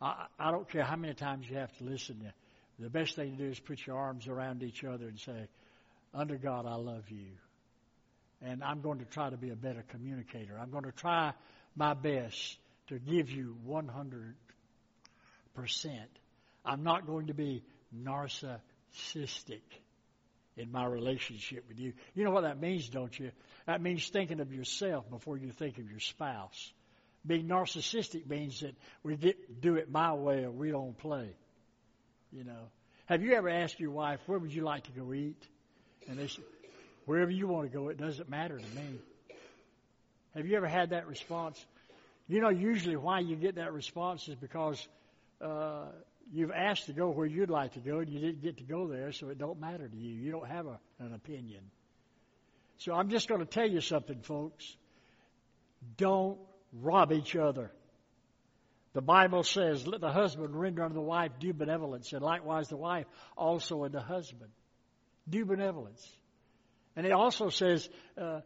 I, 0.00 0.26
I 0.38 0.50
don't 0.50 0.68
care 0.68 0.82
how 0.82 0.96
many 0.96 1.14
times 1.14 1.48
you 1.48 1.56
have 1.56 1.74
to 1.78 1.84
listen. 1.84 2.18
To, 2.18 2.82
The 2.82 2.90
best 2.90 3.14
thing 3.14 3.36
to 3.36 3.44
do 3.44 3.48
is 3.48 3.60
put 3.60 3.86
your 3.86 3.96
arms 3.96 4.26
around 4.26 4.64
each 4.64 4.82
other 4.82 5.06
and 5.06 5.20
say, 5.20 5.46
Under 6.12 6.36
God, 6.36 6.66
I 6.66 6.74
love 6.74 7.08
you. 7.10 7.28
And 8.42 8.62
I'm 8.64 8.80
going 8.80 8.98
to 8.98 9.04
try 9.04 9.30
to 9.30 9.36
be 9.36 9.50
a 9.50 9.56
better 9.56 9.84
communicator. 9.88 10.58
I'm 10.60 10.70
going 10.70 10.84
to 10.84 10.92
try 10.92 11.32
my 11.76 11.94
best 11.94 12.58
to 12.88 12.98
give 12.98 13.30
you 13.30 13.56
100%. 13.68 14.34
I'm 16.64 16.82
not 16.82 17.06
going 17.06 17.28
to 17.28 17.34
be 17.34 17.62
narcissistic 17.94 19.62
in 20.56 20.72
my 20.72 20.86
relationship 20.86 21.64
with 21.68 21.78
you. 21.78 21.92
You 22.14 22.24
know 22.24 22.30
what 22.30 22.42
that 22.42 22.60
means, 22.60 22.88
don't 22.88 23.16
you? 23.18 23.30
That 23.66 23.82
means 23.82 24.08
thinking 24.08 24.40
of 24.40 24.52
yourself 24.52 25.08
before 25.10 25.36
you 25.36 25.50
think 25.52 25.78
of 25.78 25.90
your 25.90 26.00
spouse. 26.00 26.72
Being 27.26 27.46
narcissistic 27.46 28.26
means 28.28 28.60
that 28.60 28.74
we 29.02 29.16
get 29.16 29.60
do 29.60 29.74
it 29.76 29.90
my 29.90 30.14
way 30.14 30.44
or 30.44 30.50
we 30.50 30.70
don't 30.70 30.96
play. 30.96 31.28
You 32.32 32.44
know. 32.44 32.70
Have 33.06 33.22
you 33.22 33.34
ever 33.34 33.48
asked 33.48 33.78
your 33.78 33.90
wife, 33.90 34.20
where 34.26 34.38
would 34.38 34.52
you 34.52 34.62
like 34.62 34.84
to 34.84 34.92
go 34.92 35.12
eat? 35.12 35.40
And 36.08 36.18
they 36.18 36.28
say, 36.28 36.42
wherever 37.04 37.30
you 37.30 37.46
want 37.48 37.70
to 37.70 37.76
go, 37.76 37.88
it 37.88 37.98
doesn't 37.98 38.28
matter 38.28 38.58
to 38.58 38.76
me. 38.76 38.98
Have 40.34 40.46
you 40.46 40.56
ever 40.56 40.66
had 40.66 40.90
that 40.90 41.06
response? 41.06 41.64
You 42.28 42.40
know, 42.40 42.48
usually 42.48 42.96
why 42.96 43.20
you 43.20 43.36
get 43.36 43.54
that 43.56 43.72
response 43.72 44.28
is 44.28 44.34
because 44.34 44.86
uh, 45.40 45.86
you've 46.32 46.50
asked 46.50 46.86
to 46.86 46.92
go 46.92 47.10
where 47.10 47.26
you'd 47.26 47.50
like 47.50 47.74
to 47.74 47.80
go, 47.80 47.98
and 48.00 48.08
you 48.08 48.18
didn't 48.18 48.42
get 48.42 48.56
to 48.58 48.64
go 48.64 48.88
there, 48.88 49.12
so 49.12 49.28
it 49.28 49.38
don't 49.38 49.60
matter 49.60 49.86
to 49.86 49.96
you. 49.96 50.14
You 50.14 50.32
don't 50.32 50.48
have 50.48 50.66
a, 50.66 50.78
an 50.98 51.14
opinion. 51.14 51.60
So 52.78 52.94
I'm 52.94 53.10
just 53.10 53.28
going 53.28 53.40
to 53.40 53.46
tell 53.46 53.68
you 53.68 53.80
something, 53.80 54.20
folks. 54.22 54.76
Don't 55.96 56.38
rob 56.72 57.12
each 57.12 57.36
other. 57.36 57.70
The 58.92 59.02
Bible 59.02 59.42
says, 59.42 59.86
let 59.86 60.00
the 60.00 60.10
husband 60.10 60.58
render 60.58 60.82
unto 60.82 60.94
the 60.94 61.00
wife 61.00 61.32
due 61.38 61.52
benevolence, 61.52 62.12
and 62.12 62.22
likewise 62.22 62.68
the 62.68 62.76
wife 62.76 63.06
also 63.36 63.84
unto 63.84 63.98
the 63.98 64.04
husband. 64.04 64.50
Due 65.28 65.44
benevolence. 65.44 66.04
And 66.96 67.06
it 67.06 67.12
also 67.12 67.50
says, 67.50 67.88
uh, 68.20 68.40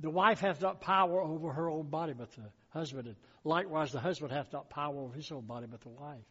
the 0.00 0.10
wife 0.10 0.40
hath 0.40 0.60
not 0.60 0.80
power 0.80 1.20
over 1.20 1.52
her 1.52 1.68
own 1.68 1.88
body, 1.88 2.14
but 2.16 2.32
the 2.32 2.42
husband. 2.72 3.06
And 3.06 3.16
likewise, 3.44 3.92
the 3.92 4.00
husband 4.00 4.32
hath 4.32 4.52
not 4.52 4.70
power 4.70 5.00
over 5.00 5.14
his 5.14 5.30
own 5.30 5.46
body, 5.46 5.66
but 5.70 5.80
the 5.80 5.88
wife. 5.88 6.24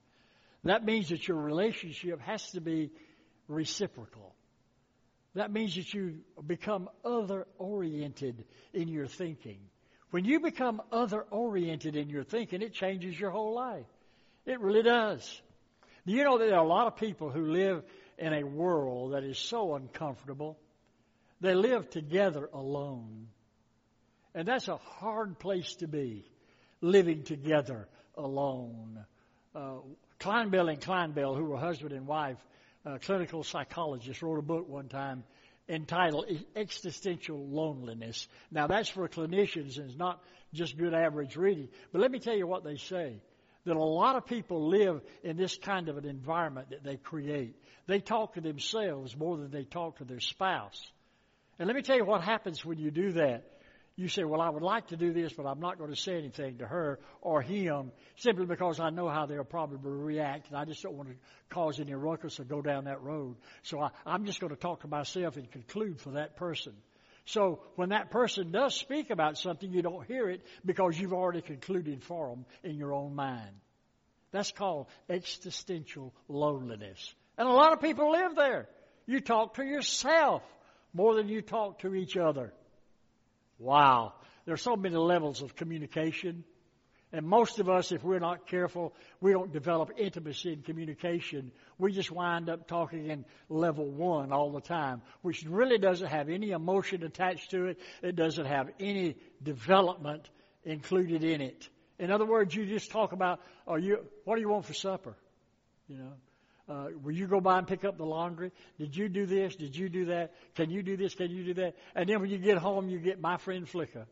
That 0.63 0.85
means 0.85 1.09
that 1.09 1.27
your 1.27 1.37
relationship 1.37 2.19
has 2.21 2.51
to 2.51 2.61
be 2.61 2.91
reciprocal. 3.47 4.35
That 5.33 5.51
means 5.51 5.75
that 5.75 5.93
you 5.93 6.19
become 6.45 6.89
other 7.05 7.47
oriented 7.57 8.45
in 8.73 8.87
your 8.87 9.07
thinking. 9.07 9.59
When 10.11 10.25
you 10.25 10.41
become 10.41 10.81
other 10.91 11.21
oriented 11.31 11.95
in 11.95 12.09
your 12.09 12.23
thinking, 12.23 12.61
it 12.61 12.73
changes 12.73 13.19
your 13.19 13.31
whole 13.31 13.55
life. 13.55 13.85
It 14.45 14.59
really 14.59 14.83
does. 14.83 15.41
Do 16.05 16.13
you 16.13 16.23
know 16.23 16.37
that 16.37 16.45
there 16.45 16.57
are 16.57 16.65
a 16.65 16.67
lot 16.67 16.87
of 16.87 16.97
people 16.97 17.29
who 17.29 17.51
live 17.51 17.83
in 18.17 18.33
a 18.33 18.43
world 18.43 19.13
that 19.13 19.23
is 19.23 19.37
so 19.37 19.75
uncomfortable? 19.75 20.57
They 21.39 21.55
live 21.55 21.89
together 21.89 22.49
alone. 22.53 23.27
And 24.35 24.47
that's 24.47 24.67
a 24.67 24.77
hard 24.77 25.39
place 25.39 25.75
to 25.75 25.87
be, 25.87 26.25
living 26.81 27.23
together 27.23 27.87
alone. 28.15 29.05
Uh, 29.55 29.77
Clinebell 30.19 30.69
and 30.69 30.81
Clinebell, 30.81 31.35
who 31.35 31.45
were 31.45 31.57
husband 31.57 31.93
and 31.93 32.07
wife, 32.07 32.37
uh, 32.85 32.97
clinical 33.01 33.43
psychologists, 33.43 34.21
wrote 34.21 34.39
a 34.39 34.43
book 34.43 34.67
one 34.67 34.87
time 34.87 35.23
entitled 35.69 36.25
Existential 36.55 37.47
Loneliness. 37.47 38.27
Now, 38.51 38.67
that's 38.67 38.89
for 38.89 39.07
clinicians 39.07 39.77
and 39.77 39.89
it's 39.89 39.97
not 39.97 40.21
just 40.53 40.77
good 40.77 40.93
average 40.93 41.35
reading. 41.37 41.69
But 41.91 42.01
let 42.01 42.11
me 42.11 42.19
tell 42.19 42.35
you 42.35 42.45
what 42.45 42.63
they 42.63 42.77
say 42.77 43.21
that 43.65 43.75
a 43.75 43.83
lot 43.83 44.15
of 44.15 44.25
people 44.25 44.69
live 44.69 45.01
in 45.23 45.37
this 45.37 45.55
kind 45.57 45.87
of 45.87 45.97
an 45.97 46.05
environment 46.05 46.71
that 46.71 46.83
they 46.83 46.97
create. 46.97 47.55
They 47.87 47.99
talk 47.99 48.33
to 48.33 48.41
themselves 48.41 49.15
more 49.15 49.37
than 49.37 49.51
they 49.51 49.63
talk 49.63 49.97
to 49.97 50.03
their 50.03 50.19
spouse. 50.19 50.91
And 51.59 51.67
let 51.67 51.75
me 51.75 51.83
tell 51.83 51.95
you 51.95 52.05
what 52.05 52.21
happens 52.21 52.65
when 52.65 52.79
you 52.79 52.91
do 52.91 53.11
that. 53.13 53.43
You 54.01 54.07
say, 54.07 54.23
well, 54.23 54.41
I 54.41 54.49
would 54.49 54.63
like 54.63 54.87
to 54.87 54.97
do 54.97 55.13
this, 55.13 55.31
but 55.31 55.45
I'm 55.45 55.59
not 55.59 55.77
going 55.77 55.91
to 55.91 55.95
say 55.95 56.17
anything 56.17 56.57
to 56.57 56.65
her 56.65 56.99
or 57.21 57.43
him 57.43 57.91
simply 58.15 58.47
because 58.47 58.79
I 58.79 58.89
know 58.89 59.07
how 59.07 59.27
they'll 59.27 59.43
probably 59.43 59.77
react 59.91 60.47
and 60.47 60.57
I 60.57 60.65
just 60.65 60.81
don't 60.81 60.95
want 60.95 61.09
to 61.09 61.15
cause 61.51 61.79
any 61.79 61.93
ruckus 61.93 62.39
or 62.39 62.45
go 62.45 62.63
down 62.63 62.85
that 62.85 63.03
road. 63.03 63.35
So 63.61 63.79
I, 63.79 63.91
I'm 64.03 64.25
just 64.25 64.39
going 64.39 64.49
to 64.49 64.59
talk 64.59 64.81
to 64.81 64.87
myself 64.87 65.37
and 65.37 65.51
conclude 65.51 66.01
for 66.01 66.13
that 66.13 66.35
person. 66.35 66.73
So 67.25 67.61
when 67.75 67.89
that 67.89 68.09
person 68.09 68.51
does 68.51 68.73
speak 68.73 69.11
about 69.11 69.37
something, 69.37 69.71
you 69.71 69.83
don't 69.83 70.07
hear 70.07 70.31
it 70.31 70.41
because 70.65 70.99
you've 70.99 71.13
already 71.13 71.41
concluded 71.41 72.03
for 72.03 72.29
them 72.29 72.45
in 72.63 72.77
your 72.77 72.93
own 72.93 73.13
mind. 73.13 73.51
That's 74.31 74.51
called 74.51 74.87
existential 75.11 76.11
loneliness. 76.27 77.13
And 77.37 77.47
a 77.47 77.51
lot 77.51 77.71
of 77.71 77.81
people 77.81 78.13
live 78.13 78.35
there. 78.35 78.67
You 79.05 79.19
talk 79.19 79.57
to 79.57 79.63
yourself 79.63 80.41
more 80.91 81.13
than 81.13 81.29
you 81.29 81.43
talk 81.43 81.81
to 81.81 81.93
each 81.93 82.17
other. 82.17 82.51
Wow. 83.61 84.13
There 84.45 84.55
are 84.55 84.57
so 84.57 84.75
many 84.75 84.95
levels 84.95 85.43
of 85.43 85.55
communication. 85.55 86.43
And 87.13 87.27
most 87.27 87.59
of 87.59 87.69
us, 87.69 87.91
if 87.91 88.03
we're 88.03 88.19
not 88.19 88.47
careful, 88.47 88.93
we 89.19 89.33
don't 89.33 89.51
develop 89.51 89.91
intimacy 89.97 90.53
in 90.53 90.61
communication. 90.61 91.51
We 91.77 91.91
just 91.91 92.09
wind 92.09 92.49
up 92.49 92.67
talking 92.67 93.09
in 93.09 93.25
level 93.49 93.85
one 93.85 94.31
all 94.31 94.51
the 94.51 94.61
time, 94.61 95.01
which 95.21 95.43
really 95.43 95.77
doesn't 95.77 96.07
have 96.07 96.29
any 96.29 96.51
emotion 96.51 97.03
attached 97.03 97.51
to 97.51 97.65
it. 97.65 97.79
It 98.01 98.15
doesn't 98.15 98.45
have 98.45 98.69
any 98.79 99.17
development 99.43 100.27
included 100.63 101.23
in 101.23 101.41
it. 101.41 101.67
In 101.99 102.11
other 102.11 102.25
words, 102.25 102.55
you 102.55 102.65
just 102.65 102.89
talk 102.91 103.11
about, 103.11 103.41
are 103.67 103.77
you, 103.77 103.99
what 104.23 104.35
do 104.35 104.41
you 104.41 104.49
want 104.49 104.65
for 104.65 104.73
supper? 104.73 105.15
You 105.87 105.97
know, 105.97 106.13
uh, 106.71 106.87
will 107.03 107.11
you 107.11 107.27
go 107.27 107.41
by 107.41 107.57
and 107.57 107.67
pick 107.67 107.83
up 107.83 107.97
the 107.97 108.05
laundry? 108.05 108.51
Did 108.79 108.95
you 108.95 109.09
do 109.09 109.25
this? 109.25 109.55
Did 109.55 109.75
you 109.75 109.89
do 109.89 110.05
that? 110.05 110.33
Can 110.55 110.69
you 110.69 110.81
do 110.81 110.95
this? 110.95 111.13
Can 111.13 111.29
you 111.29 111.43
do 111.43 111.53
that? 111.55 111.75
And 111.95 112.07
then 112.07 112.21
when 112.21 112.29
you 112.29 112.37
get 112.37 112.57
home, 112.57 112.87
you 112.87 112.99
get 112.99 113.19
my 113.19 113.37
friend 113.37 113.67
Flicker. 113.67 114.05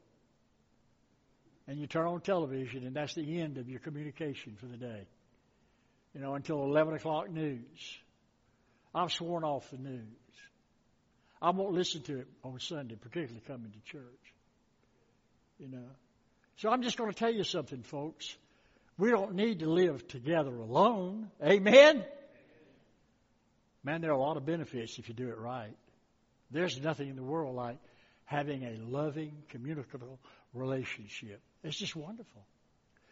And 1.67 1.79
you 1.79 1.87
turn 1.87 2.05
on 2.05 2.19
television, 2.19 2.85
and 2.85 2.95
that's 2.95 3.13
the 3.13 3.39
end 3.39 3.57
of 3.59 3.69
your 3.69 3.79
communication 3.79 4.57
for 4.59 4.65
the 4.65 4.75
day. 4.75 5.07
You 6.13 6.19
know, 6.19 6.33
until 6.33 6.63
11 6.63 6.95
o'clock 6.95 7.29
news. 7.29 7.97
I've 8.93 9.11
sworn 9.13 9.43
off 9.43 9.69
the 9.71 9.77
news. 9.77 10.03
I 11.41 11.51
won't 11.51 11.73
listen 11.73 12.01
to 12.03 12.19
it 12.19 12.27
on 12.43 12.59
Sunday, 12.59 12.95
particularly 12.95 13.43
coming 13.47 13.71
to 13.71 13.79
church. 13.89 14.03
You 15.59 15.69
know. 15.69 15.87
So 16.57 16.69
I'm 16.69 16.81
just 16.81 16.97
going 16.97 17.11
to 17.11 17.17
tell 17.17 17.31
you 17.33 17.45
something, 17.45 17.83
folks. 17.83 18.35
We 18.97 19.11
don't 19.11 19.35
need 19.35 19.59
to 19.59 19.69
live 19.69 20.05
together 20.09 20.53
alone. 20.53 21.29
Amen? 21.41 22.03
Man, 23.83 24.01
there 24.01 24.11
are 24.11 24.15
a 24.15 24.19
lot 24.19 24.37
of 24.37 24.45
benefits 24.45 24.99
if 24.99 25.07
you 25.07 25.13
do 25.13 25.29
it 25.29 25.37
right. 25.37 25.75
There's 26.51 26.79
nothing 26.81 27.09
in 27.09 27.15
the 27.15 27.23
world 27.23 27.55
like 27.55 27.77
having 28.25 28.63
a 28.63 28.77
loving, 28.87 29.33
communicable 29.49 30.19
relationship. 30.53 31.41
It's 31.63 31.77
just 31.77 31.95
wonderful. 31.95 32.43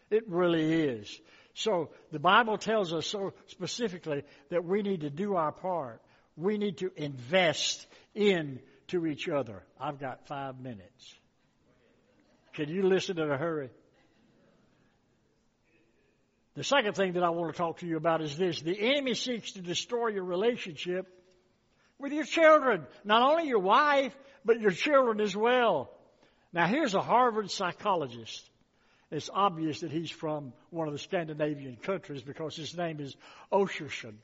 It 0.10 0.28
really 0.28 0.84
is. 0.84 1.20
So 1.54 1.90
the 2.12 2.20
Bible 2.20 2.58
tells 2.58 2.94
us 2.94 3.08
so 3.08 3.34
specifically 3.48 4.24
that 4.50 4.64
we 4.64 4.82
need 4.82 5.02
to 5.02 5.10
do 5.10 5.36
our 5.36 5.52
part. 5.52 6.02
We 6.36 6.58
need 6.58 6.78
to 6.78 6.92
invest 6.96 7.86
into 8.14 9.08
each 9.08 9.28
other. 9.28 9.64
I've 9.80 10.00
got 10.00 10.28
five 10.28 10.60
minutes. 10.60 11.16
Can 12.54 12.70
you 12.70 12.84
listen 12.84 13.20
in 13.20 13.30
a 13.30 13.38
hurry? 13.38 13.70
The 16.58 16.63
second 16.63 16.96
thing 16.96 17.13
that 17.13 17.22
I 17.22 17.30
want 17.30 17.54
to 17.54 17.58
talk 17.58 17.78
to 17.80 17.86
you 17.86 17.98
about 17.98 18.24
is 18.24 18.36
this. 18.36 18.60
The 18.60 18.76
enemy 18.80 19.13
seeks 19.13 19.52
to 19.52 19.62
destroy 19.62 20.08
your 20.08 20.24
relationship 20.24 21.08
with 22.00 22.12
your 22.12 22.24
children. 22.24 22.88
Not 23.06 23.22
only 23.22 23.48
your 23.48 23.60
wife, 23.60 24.17
but 24.43 24.60
your 24.60 24.72
children 24.72 25.22
as 25.22 25.36
well. 25.36 25.91
Now 26.52 26.65
here's 26.65 26.96
a 26.96 27.02
Harvard 27.02 27.52
psychologist. 27.52 28.50
It's 29.12 29.30
obvious 29.32 29.82
that 29.82 29.91
he's 29.91 30.10
from 30.10 30.52
one 30.72 30.88
of 30.88 30.93
the 30.93 31.00
Scandinavian 31.00 31.76
countries 31.76 32.24
because 32.24 32.56
his 32.56 32.76
name 32.76 33.02
is 33.02 33.15
Osherson. 33.52 34.15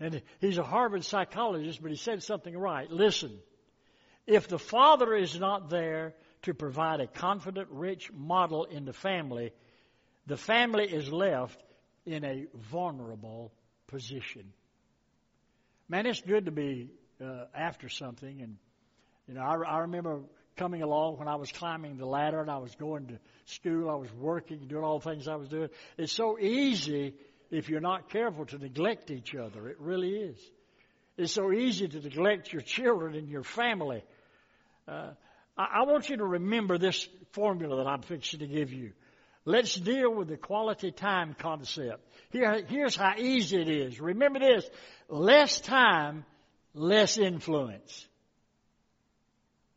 And 0.00 0.20
he's 0.42 0.58
a 0.58 0.62
Harvard 0.62 1.06
psychologist, 1.06 1.80
but 1.80 1.90
he 1.90 1.96
said 1.96 2.22
something 2.22 2.54
right. 2.54 2.90
Listen, 2.90 3.38
if 4.26 4.48
the 4.48 4.58
father 4.58 5.14
is 5.14 5.40
not 5.40 5.70
there 5.70 6.12
to 6.42 6.52
provide 6.52 7.00
a 7.00 7.06
confident, 7.06 7.68
rich 7.70 8.12
model 8.12 8.66
in 8.66 8.84
the 8.84 8.92
family, 8.92 9.54
the 10.26 10.36
family 10.36 10.84
is 10.84 11.10
left 11.10 11.62
in 12.06 12.24
a 12.24 12.46
vulnerable 12.70 13.52
position. 13.86 14.52
Man, 15.88 16.06
it's 16.06 16.20
good 16.20 16.46
to 16.46 16.52
be 16.52 16.90
uh, 17.20 17.44
after 17.54 17.88
something. 17.88 18.40
And, 18.42 18.56
you 19.26 19.34
know, 19.34 19.42
I, 19.42 19.76
I 19.76 19.78
remember 19.80 20.20
coming 20.56 20.82
along 20.82 21.18
when 21.18 21.28
I 21.28 21.36
was 21.36 21.50
climbing 21.50 21.96
the 21.96 22.06
ladder 22.06 22.40
and 22.40 22.50
I 22.50 22.58
was 22.58 22.74
going 22.74 23.06
to 23.08 23.18
school, 23.46 23.90
I 23.90 23.94
was 23.94 24.12
working, 24.12 24.66
doing 24.68 24.84
all 24.84 24.98
the 24.98 25.10
things 25.10 25.26
I 25.26 25.36
was 25.36 25.48
doing. 25.48 25.68
It's 25.96 26.12
so 26.12 26.38
easy 26.38 27.14
if 27.50 27.68
you're 27.68 27.80
not 27.80 28.10
careful 28.10 28.46
to 28.46 28.58
neglect 28.58 29.10
each 29.10 29.34
other. 29.34 29.68
It 29.68 29.80
really 29.80 30.10
is. 30.10 30.38
It's 31.16 31.32
so 31.32 31.52
easy 31.52 31.88
to 31.88 32.00
neglect 32.00 32.52
your 32.52 32.62
children 32.62 33.14
and 33.14 33.28
your 33.28 33.42
family. 33.42 34.02
Uh, 34.86 35.10
I, 35.56 35.80
I 35.80 35.84
want 35.86 36.08
you 36.08 36.18
to 36.18 36.24
remember 36.24 36.78
this 36.78 37.08
formula 37.32 37.82
that 37.82 37.88
I'm 37.88 38.02
fixing 38.02 38.40
to 38.40 38.46
give 38.46 38.72
you. 38.72 38.92
Let's 39.50 39.74
deal 39.74 40.14
with 40.14 40.28
the 40.28 40.36
quality 40.36 40.92
time 40.92 41.34
concept. 41.36 42.06
Here, 42.30 42.64
here's 42.68 42.94
how 42.94 43.14
easy 43.18 43.60
it 43.60 43.68
is. 43.68 44.00
Remember 44.00 44.38
this. 44.38 44.68
Less 45.08 45.60
time, 45.60 46.24
less 46.72 47.18
influence. 47.18 48.06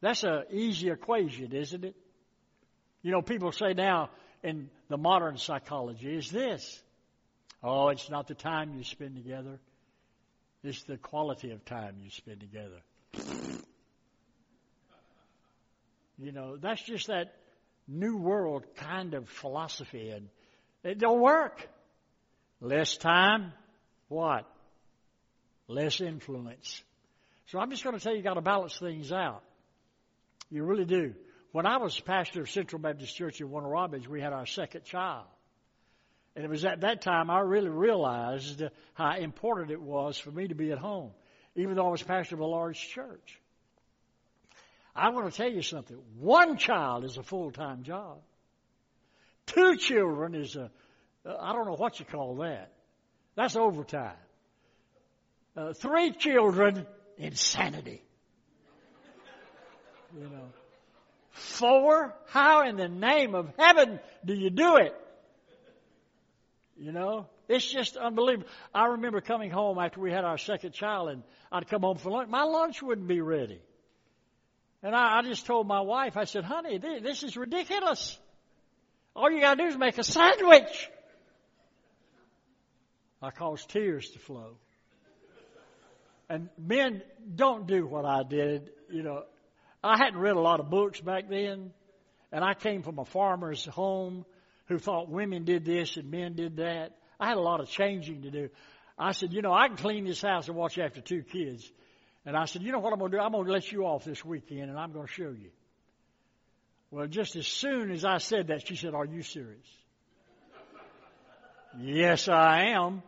That's 0.01 0.23
an 0.23 0.43
easy 0.51 0.91
equation, 0.91 1.51
isn't 1.53 1.83
it? 1.83 1.95
You 3.01 3.11
know, 3.11 3.23
people 3.23 3.51
say 3.51 3.73
now 3.73 4.11
in 4.43 4.69
the 4.89 4.97
modern 4.97 5.37
psychology 5.37 6.15
is 6.15 6.29
this. 6.29 6.81
Oh, 7.63 7.87
it's 7.87 8.11
not 8.11 8.27
the 8.27 8.35
time 8.35 8.75
you 8.77 8.83
spend 8.83 9.15
together. 9.15 9.59
It's 10.63 10.83
the 10.83 10.97
quality 10.97 11.51
of 11.51 11.65
time 11.65 11.95
you 12.03 12.11
spend 12.11 12.41
together. 12.41 12.81
You 16.19 16.31
know, 16.31 16.57
that's 16.57 16.83
just 16.83 17.07
that 17.07 17.33
new 17.87 18.17
world 18.17 18.65
kind 18.75 19.13
of 19.13 19.29
philosophy 19.29 20.09
and 20.09 20.29
it 20.83 20.99
don't 20.99 21.21
work. 21.21 21.67
Less 22.61 22.97
time, 22.97 23.53
what? 24.07 24.45
Less 25.67 26.01
influence. 26.01 26.81
So 27.47 27.59
I'm 27.59 27.69
just 27.69 27.83
going 27.83 27.97
to 27.97 28.01
tell 28.01 28.13
you, 28.13 28.19
you 28.19 28.23
got 28.23 28.35
to 28.35 28.41
balance 28.41 28.77
things 28.77 29.11
out. 29.11 29.43
You 30.49 30.63
really 30.63 30.85
do. 30.85 31.13
When 31.51 31.65
I 31.65 31.77
was 31.77 31.99
pastor 31.99 32.41
of 32.41 32.49
Central 32.49 32.81
Baptist 32.81 33.15
Church 33.15 33.39
in 33.39 33.49
Warner 33.49 33.69
Robins, 33.69 34.07
we 34.07 34.21
had 34.21 34.33
our 34.33 34.45
second 34.45 34.85
child. 34.85 35.25
And 36.35 36.43
it 36.43 36.49
was 36.49 36.65
at 36.65 36.81
that 36.81 37.01
time 37.01 37.29
I 37.29 37.41
really 37.41 37.69
realized 37.69 38.63
how 38.93 39.15
important 39.17 39.71
it 39.71 39.81
was 39.81 40.17
for 40.17 40.31
me 40.31 40.47
to 40.47 40.55
be 40.55 40.71
at 40.71 40.79
home, 40.79 41.11
even 41.55 41.75
though 41.75 41.85
I 41.85 41.91
was 41.91 42.01
pastor 42.01 42.35
of 42.35 42.41
a 42.41 42.45
large 42.45 42.79
church. 42.89 43.39
I 44.95 45.09
want 45.09 45.31
to 45.31 45.35
tell 45.35 45.51
you 45.51 45.61
something. 45.61 45.97
One 46.19 46.57
child 46.57 47.03
is 47.03 47.17
a 47.17 47.23
full-time 47.23 47.83
job. 47.83 48.19
Two 49.47 49.75
children 49.77 50.35
is 50.35 50.55
a, 50.55 50.69
I 51.25 51.53
don't 51.53 51.65
know 51.65 51.75
what 51.75 51.99
you 51.99 52.05
call 52.05 52.35
that. 52.37 52.71
That's 53.35 53.55
overtime. 53.55 54.15
Uh, 55.55 55.73
three 55.73 56.11
children, 56.11 56.85
insanity. 57.17 58.01
You 60.15 60.25
know. 60.25 60.45
Four? 61.31 62.13
How 62.27 62.67
in 62.67 62.77
the 62.77 62.87
name 62.87 63.33
of 63.33 63.51
heaven 63.57 63.99
do 64.23 64.35
you 64.35 64.51
do 64.51 64.77
it? 64.77 64.95
You 66.77 66.91
know, 66.91 67.25
it's 67.49 67.65
just 67.65 67.97
unbelievable. 67.97 68.47
I 68.75 68.85
remember 68.85 69.21
coming 69.21 69.49
home 69.49 69.79
after 69.79 69.99
we 69.99 70.11
had 70.11 70.23
our 70.23 70.37
second 70.37 70.73
child 70.73 71.09
and 71.09 71.23
I'd 71.51 71.67
come 71.67 71.81
home 71.81 71.97
for 71.97 72.11
lunch. 72.11 72.29
My 72.29 72.43
lunch 72.43 72.83
wouldn't 72.83 73.07
be 73.07 73.21
ready. 73.21 73.59
And 74.83 74.93
I, 74.93 75.19
I 75.19 75.21
just 75.21 75.45
told 75.45 75.65
my 75.65 75.79
wife, 75.79 76.17
I 76.17 76.25
said, 76.25 76.43
honey, 76.43 76.77
this, 76.77 77.23
is 77.23 77.37
ridiculous. 77.37 78.19
All 79.15 79.31
you 79.31 79.39
gotta 79.39 79.63
do 79.63 79.67
is 79.69 79.77
make 79.77 79.97
a 79.97 80.03
sandwich. 80.03 80.89
I 83.21 83.31
caused 83.31 83.69
tears 83.69 84.09
to 84.09 84.19
flow. 84.19 84.57
And 86.29 86.49
men 86.57 87.01
don't 87.33 87.65
do 87.65 87.85
what 87.85 88.05
I 88.05 88.23
did. 88.23 88.71
You 88.91 89.03
know, 89.03 89.23
I 89.81 89.97
hadn't 89.97 90.19
read 90.19 90.35
a 90.35 90.41
lot 90.41 90.59
of 90.59 90.69
books 90.69 90.99
back 90.99 91.29
then, 91.29 91.71
and 92.31 92.43
I 92.43 92.53
came 92.53 92.83
from 92.83 92.99
a 92.99 93.05
farmer's 93.05 93.65
home 93.65 94.25
who 94.67 94.79
thought 94.79 95.09
women 95.09 95.45
did 95.45 95.63
this 95.63 95.95
and 95.95 96.11
men 96.11 96.35
did 96.35 96.57
that. 96.57 96.91
I 97.19 97.27
had 97.27 97.37
a 97.37 97.41
lot 97.41 97.61
of 97.61 97.69
changing 97.69 98.23
to 98.23 98.31
do. 98.31 98.49
I 98.97 99.13
said, 99.13 99.31
you 99.31 99.41
know, 99.41 99.53
I 99.53 99.67
can 99.67 99.77
clean 99.77 100.05
this 100.05 100.21
house 100.21 100.47
and 100.47 100.57
watch 100.57 100.77
after 100.77 100.99
two 100.99 101.23
kids. 101.23 101.71
And 102.25 102.37
I 102.37 102.45
said, 102.45 102.61
you 102.61 102.71
know 102.71 102.79
what 102.79 102.93
I'm 102.93 102.99
going 102.99 103.11
to 103.11 103.17
do? 103.17 103.23
I'm 103.23 103.31
going 103.31 103.45
to 103.45 103.51
let 103.51 103.71
you 103.71 103.85
off 103.85 104.05
this 104.05 104.23
weekend 104.23 104.69
and 104.69 104.79
I'm 104.79 104.93
going 104.93 105.07
to 105.07 105.11
show 105.11 105.31
you. 105.31 105.51
Well, 106.89 107.07
just 107.07 107.35
as 107.35 107.47
soon 107.47 107.91
as 107.91 108.05
I 108.05 108.19
said 108.19 108.47
that, 108.47 108.67
she 108.67 108.75
said, 108.75 108.93
are 108.93 109.05
you 109.05 109.23
serious? 109.23 109.67
yes, 111.79 112.29
I 112.29 112.75
am. 112.75 113.01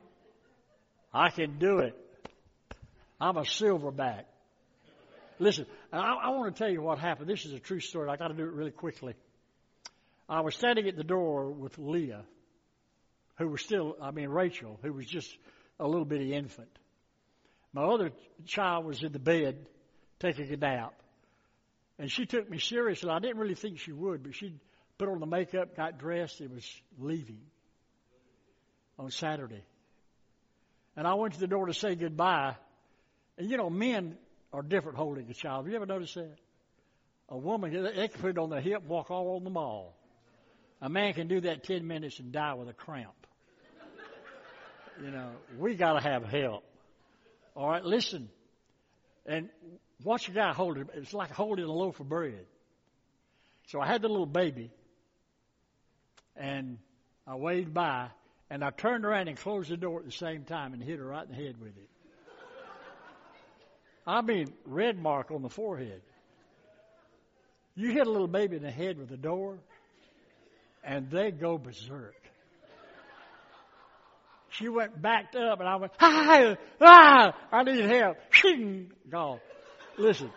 I 1.13 1.29
can 1.29 1.59
do 1.59 1.79
it. 1.79 1.95
I'm 3.21 3.37
a 3.37 3.43
silverback. 3.43 4.23
Listen, 5.39 5.65
I, 5.93 5.99
I 5.99 6.29
want 6.29 6.53
to 6.53 6.63
tell 6.63 6.71
you 6.71 6.81
what 6.81 6.99
happened. 6.99 7.29
This 7.29 7.45
is 7.45 7.53
a 7.53 7.59
true 7.59 7.79
story. 7.79 8.09
I 8.09 8.17
got 8.17 8.29
to 8.29 8.33
do 8.33 8.43
it 8.43 8.51
really 8.51 8.71
quickly. 8.71 9.13
I 10.27 10.41
was 10.41 10.55
standing 10.55 10.87
at 10.87 10.95
the 10.95 11.03
door 11.03 11.51
with 11.51 11.77
Leah, 11.77 12.23
who 13.37 13.47
was 13.47 13.61
still, 13.61 13.95
I 14.01 14.11
mean, 14.11 14.29
Rachel, 14.29 14.79
who 14.81 14.93
was 14.93 15.05
just 15.05 15.31
a 15.79 15.87
little 15.87 16.05
bitty 16.05 16.33
infant. 16.33 16.69
My 17.75 17.83
other 17.83 18.11
child 18.45 18.85
was 18.85 19.03
in 19.03 19.11
the 19.11 19.19
bed 19.19 19.57
taking 20.19 20.49
a 20.49 20.55
nap. 20.55 20.93
And 21.99 22.09
she 22.09 22.25
took 22.25 22.49
me 22.49 22.57
seriously. 22.57 23.09
I 23.09 23.19
didn't 23.19 23.37
really 23.37 23.53
think 23.53 23.79
she 23.79 23.91
would, 23.91 24.23
but 24.23 24.33
she 24.33 24.53
put 24.97 25.09
on 25.09 25.19
the 25.19 25.25
makeup, 25.25 25.75
got 25.75 25.97
dressed, 25.97 26.39
and 26.39 26.51
was 26.51 26.81
leaving 26.97 27.41
on 28.97 29.11
Saturday. 29.11 29.61
And 30.95 31.05
I 31.05 31.15
went 31.15 31.33
to 31.33 31.39
the 31.41 31.47
door 31.47 31.65
to 31.65 31.73
say 31.73 31.95
goodbye. 31.95 32.55
And 33.37 33.51
you 33.51 33.57
know, 33.57 33.69
men 33.69 34.15
are 34.53 34.61
different 34.61 34.97
holding 34.97 35.29
a 35.29 35.33
child. 35.33 35.65
Have 35.65 35.69
you 35.69 35.75
ever 35.75 35.85
noticed 35.85 36.15
that? 36.15 36.37
A 37.27 37.37
woman, 37.37 37.73
they 37.73 38.07
can 38.07 38.21
put 38.21 38.29
it 38.29 38.37
on 38.37 38.51
their 38.51 38.61
hip, 38.61 38.85
walk 38.85 39.11
all 39.11 39.35
on 39.35 39.43
the 39.43 39.49
mall. 39.49 39.97
A 40.81 40.87
man 40.87 41.13
can 41.13 41.27
do 41.27 41.41
that 41.41 41.65
10 41.65 41.85
minutes 41.85 42.19
and 42.19 42.31
die 42.31 42.53
with 42.53 42.69
a 42.69 42.73
cramp. 42.73 43.27
You 45.03 45.11
know, 45.11 45.31
we 45.59 45.75
gotta 45.75 45.99
have 45.99 46.23
help. 46.23 46.63
All 47.55 47.69
right, 47.69 47.83
listen. 47.83 48.29
And 49.25 49.49
watch 50.03 50.27
a 50.27 50.31
guy 50.31 50.53
hold 50.53 50.77
it. 50.77 50.87
It's 50.93 51.13
like 51.13 51.31
holding 51.31 51.65
a 51.65 51.71
loaf 51.71 51.99
of 51.99 52.09
bread. 52.09 52.45
So 53.67 53.79
I 53.79 53.87
had 53.87 54.01
the 54.01 54.09
little 54.09 54.27
baby, 54.27 54.69
and 56.35 56.77
I 57.25 57.35
waved 57.35 57.73
by, 57.73 58.09
and 58.49 58.63
I 58.63 58.69
turned 58.69 59.05
around 59.05 59.27
and 59.27 59.37
closed 59.37 59.71
the 59.71 59.77
door 59.77 59.99
at 59.99 60.05
the 60.05 60.11
same 60.11 60.43
time 60.43 60.73
and 60.73 60.83
hit 60.83 60.99
her 60.99 61.05
right 61.05 61.27
in 61.27 61.35
the 61.35 61.43
head 61.43 61.59
with 61.59 61.75
it. 61.75 61.89
I 64.07 64.21
mean, 64.21 64.53
red 64.65 64.99
mark 64.99 65.31
on 65.31 65.41
the 65.41 65.49
forehead. 65.49 66.01
You 67.73 67.91
hit 67.91 68.05
a 68.05 68.11
little 68.11 68.27
baby 68.27 68.55
in 68.55 68.61
the 68.61 68.71
head 68.71 68.99
with 68.99 69.11
a 69.11 69.17
door, 69.17 69.57
and 70.83 71.09
they 71.09 71.31
go 71.31 71.57
berserk. 71.57 72.15
She 74.57 74.69
went 74.69 75.01
backed 75.01 75.35
up, 75.35 75.59
and 75.59 75.67
I 75.67 75.75
went, 75.75 75.91
ah, 75.99 76.55
ah, 76.81 77.35
I 77.51 77.63
need 77.63 77.85
help. 77.85 78.17
Shing. 78.29 78.91
Listen, 79.97 80.31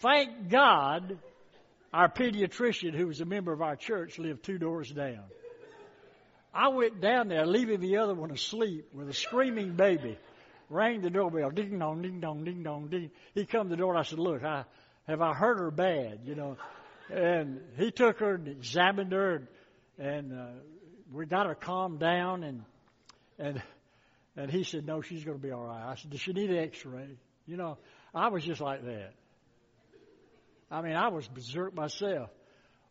thank 0.00 0.48
God 0.48 1.18
our 1.92 2.08
pediatrician, 2.08 2.94
who 2.94 3.06
was 3.06 3.20
a 3.20 3.24
member 3.24 3.52
of 3.52 3.60
our 3.60 3.76
church, 3.76 4.18
lived 4.18 4.44
two 4.44 4.58
doors 4.58 4.90
down. 4.90 5.24
I 6.54 6.68
went 6.68 7.00
down 7.00 7.28
there, 7.28 7.46
leaving 7.46 7.80
the 7.80 7.98
other 7.98 8.14
one 8.14 8.30
asleep 8.30 8.88
with 8.94 9.08
a 9.08 9.14
screaming 9.14 9.74
baby. 9.74 10.18
Rang 10.68 11.02
the 11.02 11.10
doorbell, 11.10 11.50
ding 11.50 11.78
dong, 11.78 12.02
ding 12.02 12.20
dong, 12.20 12.44
ding 12.44 12.62
dong, 12.62 12.88
ding. 12.88 13.10
He 13.34 13.44
come 13.44 13.64
to 13.64 13.70
the 13.70 13.76
door 13.76 13.92
and 13.92 14.00
I 14.00 14.02
said, 14.02 14.18
look, 14.18 14.42
I, 14.42 14.64
have 15.06 15.20
I 15.20 15.34
hurt 15.34 15.58
her 15.58 15.70
bad, 15.70 16.20
you 16.24 16.34
know? 16.34 16.56
And 17.10 17.60
he 17.76 17.90
took 17.90 18.20
her 18.20 18.34
and 18.34 18.48
examined 18.48 19.12
her 19.12 19.34
and, 19.36 19.46
and 19.98 20.32
uh, 20.32 20.46
we 21.12 21.26
got 21.26 21.46
her 21.46 21.54
calmed 21.54 22.00
down 22.00 22.42
and 22.42 22.64
and 23.38 23.62
and 24.36 24.50
he 24.50 24.64
said, 24.64 24.86
No, 24.86 25.02
she's 25.02 25.24
going 25.24 25.38
to 25.38 25.42
be 25.42 25.50
all 25.50 25.64
right. 25.64 25.90
I 25.90 25.94
said, 25.96 26.10
Does 26.10 26.20
she 26.20 26.32
need 26.32 26.50
an 26.50 26.58
x 26.58 26.84
ray? 26.84 27.18
You 27.46 27.56
know, 27.56 27.78
I 28.14 28.28
was 28.28 28.44
just 28.44 28.60
like 28.60 28.84
that. 28.84 29.12
I 30.70 30.80
mean, 30.80 30.94
I 30.94 31.08
was 31.08 31.28
berserk 31.28 31.74
myself. 31.74 32.30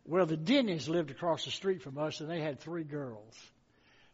Well, 0.04 0.26
the 0.26 0.36
Denny's 0.36 0.88
lived 0.88 1.10
across 1.10 1.44
the 1.44 1.50
street 1.50 1.82
from 1.82 1.98
us, 1.98 2.20
and 2.20 2.30
they 2.30 2.40
had 2.40 2.60
three 2.60 2.84
girls, 2.84 3.34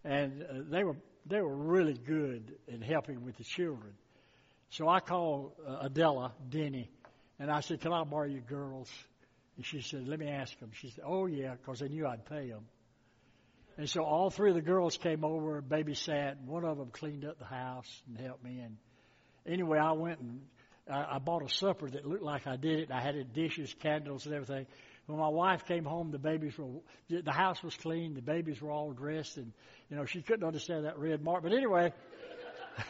and 0.04 0.42
uh, 0.42 0.46
they 0.70 0.84
were 0.84 0.96
they 1.26 1.40
were 1.40 1.54
really 1.54 1.94
good 1.94 2.54
in 2.66 2.80
helping 2.80 3.24
with 3.24 3.36
the 3.36 3.44
children. 3.44 3.92
So 4.70 4.88
I 4.88 5.00
called 5.00 5.52
uh, 5.66 5.78
Adela 5.82 6.32
Denny, 6.48 6.90
and 7.38 7.50
I 7.50 7.60
said, 7.60 7.80
"Can 7.80 7.92
I 7.92 8.04
borrow 8.04 8.26
your 8.26 8.42
girls?" 8.42 8.90
And 9.56 9.64
she 9.64 9.80
said, 9.80 10.06
"Let 10.06 10.18
me 10.18 10.28
ask 10.28 10.58
them." 10.60 10.70
She 10.74 10.90
said, 10.90 11.04
"Oh 11.06 11.26
yeah," 11.26 11.54
because 11.54 11.80
they 11.80 11.88
knew 11.88 12.06
I'd 12.06 12.26
pay 12.26 12.48
them. 12.50 12.66
And 13.78 13.88
so 13.88 14.02
all 14.02 14.28
three 14.28 14.50
of 14.50 14.56
the 14.56 14.60
girls 14.60 14.96
came 14.96 15.24
over, 15.24 15.62
babysat, 15.62 16.40
one 16.44 16.64
of 16.64 16.78
them 16.78 16.90
cleaned 16.90 17.24
up 17.24 17.38
the 17.38 17.44
house 17.44 17.88
and 18.08 18.18
helped 18.18 18.42
me. 18.42 18.58
And 18.58 18.76
anyway, 19.46 19.78
I 19.78 19.92
went 19.92 20.18
and 20.18 20.40
I, 20.90 21.14
I 21.14 21.18
bought 21.20 21.44
a 21.44 21.48
supper 21.48 21.88
that 21.88 22.04
looked 22.04 22.24
like 22.24 22.48
I 22.48 22.56
did 22.56 22.80
it. 22.80 22.90
I 22.90 23.00
had 23.00 23.14
it 23.14 23.32
dishes, 23.32 23.72
candles, 23.80 24.26
and 24.26 24.34
everything. 24.34 24.66
When 25.06 25.20
my 25.20 25.28
wife 25.28 25.64
came 25.66 25.84
home, 25.84 26.10
the 26.10 26.18
babies 26.18 26.58
were, 26.58 26.66
the 27.08 27.32
house 27.32 27.62
was 27.62 27.74
clean, 27.76 28.14
the 28.14 28.20
babies 28.20 28.60
were 28.60 28.72
all 28.72 28.90
dressed, 28.90 29.36
and, 29.36 29.52
you 29.88 29.96
know, 29.96 30.04
she 30.06 30.22
couldn't 30.22 30.44
understand 30.44 30.84
that 30.84 30.98
red 30.98 31.22
mark. 31.22 31.44
But 31.44 31.52
anyway, 31.52 31.92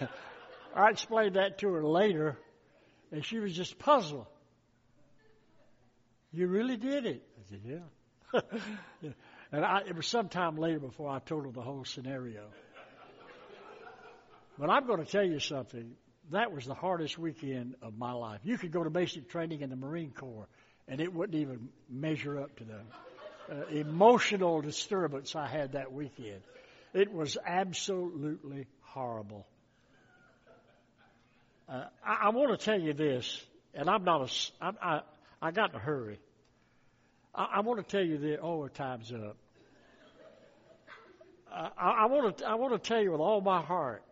I 0.74 0.88
explained 0.88 1.36
that 1.36 1.58
to 1.58 1.68
her 1.68 1.84
later, 1.84 2.38
and 3.12 3.22
she 3.22 3.40
was 3.40 3.54
just 3.54 3.78
puzzled. 3.78 4.26
You 6.32 6.46
really 6.46 6.78
did 6.78 7.04
it? 7.04 7.22
I 7.36 7.50
said, 7.50 7.60
yeah. 7.62 9.10
And 9.50 9.64
I, 9.64 9.80
it 9.88 9.96
was 9.96 10.06
some 10.06 10.28
time 10.28 10.56
later 10.56 10.78
before 10.78 11.08
I 11.10 11.20
told 11.20 11.46
her 11.46 11.52
the 11.52 11.62
whole 11.62 11.84
scenario. 11.84 12.44
But 14.58 14.70
I'm 14.70 14.86
going 14.86 15.04
to 15.04 15.10
tell 15.10 15.24
you 15.24 15.38
something. 15.38 15.92
That 16.30 16.52
was 16.52 16.66
the 16.66 16.74
hardest 16.74 17.16
weekend 17.18 17.76
of 17.80 17.96
my 17.96 18.12
life. 18.12 18.40
You 18.42 18.58
could 18.58 18.72
go 18.72 18.84
to 18.84 18.90
basic 18.90 19.30
training 19.30 19.62
in 19.62 19.70
the 19.70 19.76
Marine 19.76 20.10
Corps, 20.10 20.48
and 20.86 21.00
it 21.00 21.12
wouldn't 21.12 21.38
even 21.38 21.70
measure 21.88 22.38
up 22.38 22.56
to 22.58 22.64
the 22.64 22.80
uh, 23.50 23.66
emotional 23.70 24.60
disturbance 24.60 25.34
I 25.34 25.46
had 25.46 25.72
that 25.72 25.92
weekend. 25.92 26.42
It 26.92 27.12
was 27.12 27.38
absolutely 27.46 28.66
horrible. 28.82 29.46
Uh, 31.68 31.84
I, 32.04 32.26
I 32.26 32.28
want 32.30 32.58
to 32.58 32.62
tell 32.62 32.78
you 32.78 32.92
this, 32.92 33.40
and 33.74 33.88
I'm 33.88 34.04
not 34.04 34.22
a. 34.22 34.64
I, 34.64 34.70
I, 34.82 35.00
I 35.40 35.50
got 35.50 35.72
to 35.72 35.78
hurry. 35.78 36.18
I, 37.34 37.48
I 37.56 37.60
want 37.60 37.78
to 37.86 37.96
tell 37.96 38.04
you 38.04 38.18
that. 38.18 38.40
Oh, 38.40 38.66
time's 38.68 39.12
up. 39.12 39.36
I, 41.50 41.70
I 41.78 42.06
want 42.06 42.38
to. 42.38 42.48
I 42.48 42.54
want 42.54 42.72
to 42.74 42.88
tell 42.88 43.02
you 43.02 43.12
with 43.12 43.20
all 43.20 43.40
my 43.40 43.62
heart. 43.62 44.02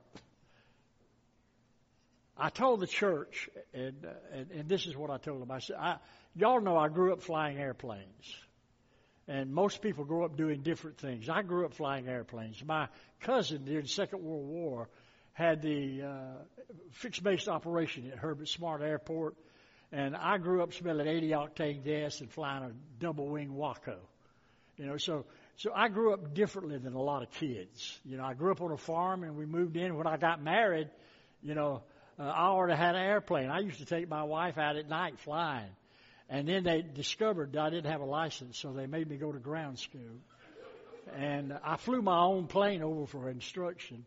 I 2.39 2.51
told 2.51 2.81
the 2.81 2.87
church, 2.87 3.49
and, 3.73 3.95
and 4.33 4.51
and 4.51 4.69
this 4.69 4.87
is 4.87 4.97
what 4.97 5.11
I 5.11 5.19
told 5.19 5.41
them. 5.41 5.51
I 5.51 5.59
said, 5.59 5.77
I, 5.77 5.97
"Y'all 6.35 6.61
know 6.61 6.77
I 6.77 6.89
grew 6.89 7.13
up 7.13 7.23
flying 7.23 7.59
airplanes, 7.59 8.35
and 9.27 9.53
most 9.53 9.81
people 9.81 10.05
grow 10.05 10.25
up 10.25 10.37
doing 10.37 10.63
different 10.63 10.99
things. 10.99 11.29
I 11.29 11.43
grew 11.43 11.65
up 11.65 11.75
flying 11.75 12.09
airplanes. 12.09 12.63
My 12.65 12.89
cousin 13.21 13.65
during 13.65 13.83
the 13.83 13.89
Second 13.89 14.23
World 14.23 14.47
War 14.47 14.89
had 15.33 15.63
the 15.63 16.03
uh, 16.03 16.65
fixed 16.93 17.23
base 17.23 17.49
operation 17.49 18.11
at 18.11 18.19
Herbert 18.19 18.49
Smart 18.49 18.83
Airport, 18.83 19.35
and 19.93 20.17
I 20.17 20.39
grew 20.39 20.63
up 20.63 20.73
smelling 20.73 21.07
80 21.07 21.31
octane 21.31 21.85
gas 21.85 22.21
and 22.21 22.31
flying 22.31 22.65
a 22.65 22.73
double 22.99 23.29
wing 23.29 23.55
Waco. 23.55 23.99
You 24.77 24.87
know, 24.87 24.97
so 24.97 25.25
so 25.57 25.71
I 25.75 25.89
grew 25.89 26.13
up 26.13 26.35
differently 26.35 26.77
than 26.77 26.93
a 26.93 27.01
lot 27.01 27.23
of 27.23 27.31
kids. 27.31 27.99
You 28.05 28.19
know, 28.19 28.25
I 28.25 28.35
grew 28.35 28.53
up 28.53 28.61
on 28.61 28.73
a 28.73 28.77
farm 28.77 29.23
and 29.23 29.37
we 29.37 29.47
moved 29.47 29.77
in. 29.77 29.97
When 29.97 30.07
I 30.07 30.19
got 30.19 30.43
married, 30.43 30.91
you 31.43 31.55
know, 31.55 31.83
uh, 32.19 32.25
I 32.25 32.49
already 32.49 32.77
had 32.77 32.95
an 32.95 33.03
airplane. 33.03 33.49
I 33.49 33.61
used 33.61 33.79
to 33.79 33.87
take 33.87 34.09
my 34.09 34.25
wife 34.25 34.59
out 34.59 34.77
at 34.77 34.89
night 34.89 35.19
flying. 35.21 35.71
And 36.29 36.47
then 36.47 36.65
they 36.65 36.83
discovered 36.83 37.53
that 37.53 37.61
I 37.61 37.71
didn't 37.71 37.91
have 37.91 38.01
a 38.01 38.07
license, 38.07 38.59
so 38.59 38.73
they 38.73 38.87
made 38.87 39.09
me 39.09 39.17
go 39.17 39.33
to 39.33 39.39
ground 39.39 39.79
school. 39.79 40.21
And 41.15 41.57
I 41.65 41.77
flew 41.77 42.03
my 42.03 42.19
own 42.19 42.49
plane 42.49 42.83
over 42.83 43.07
for 43.07 43.31
instruction. 43.31 44.05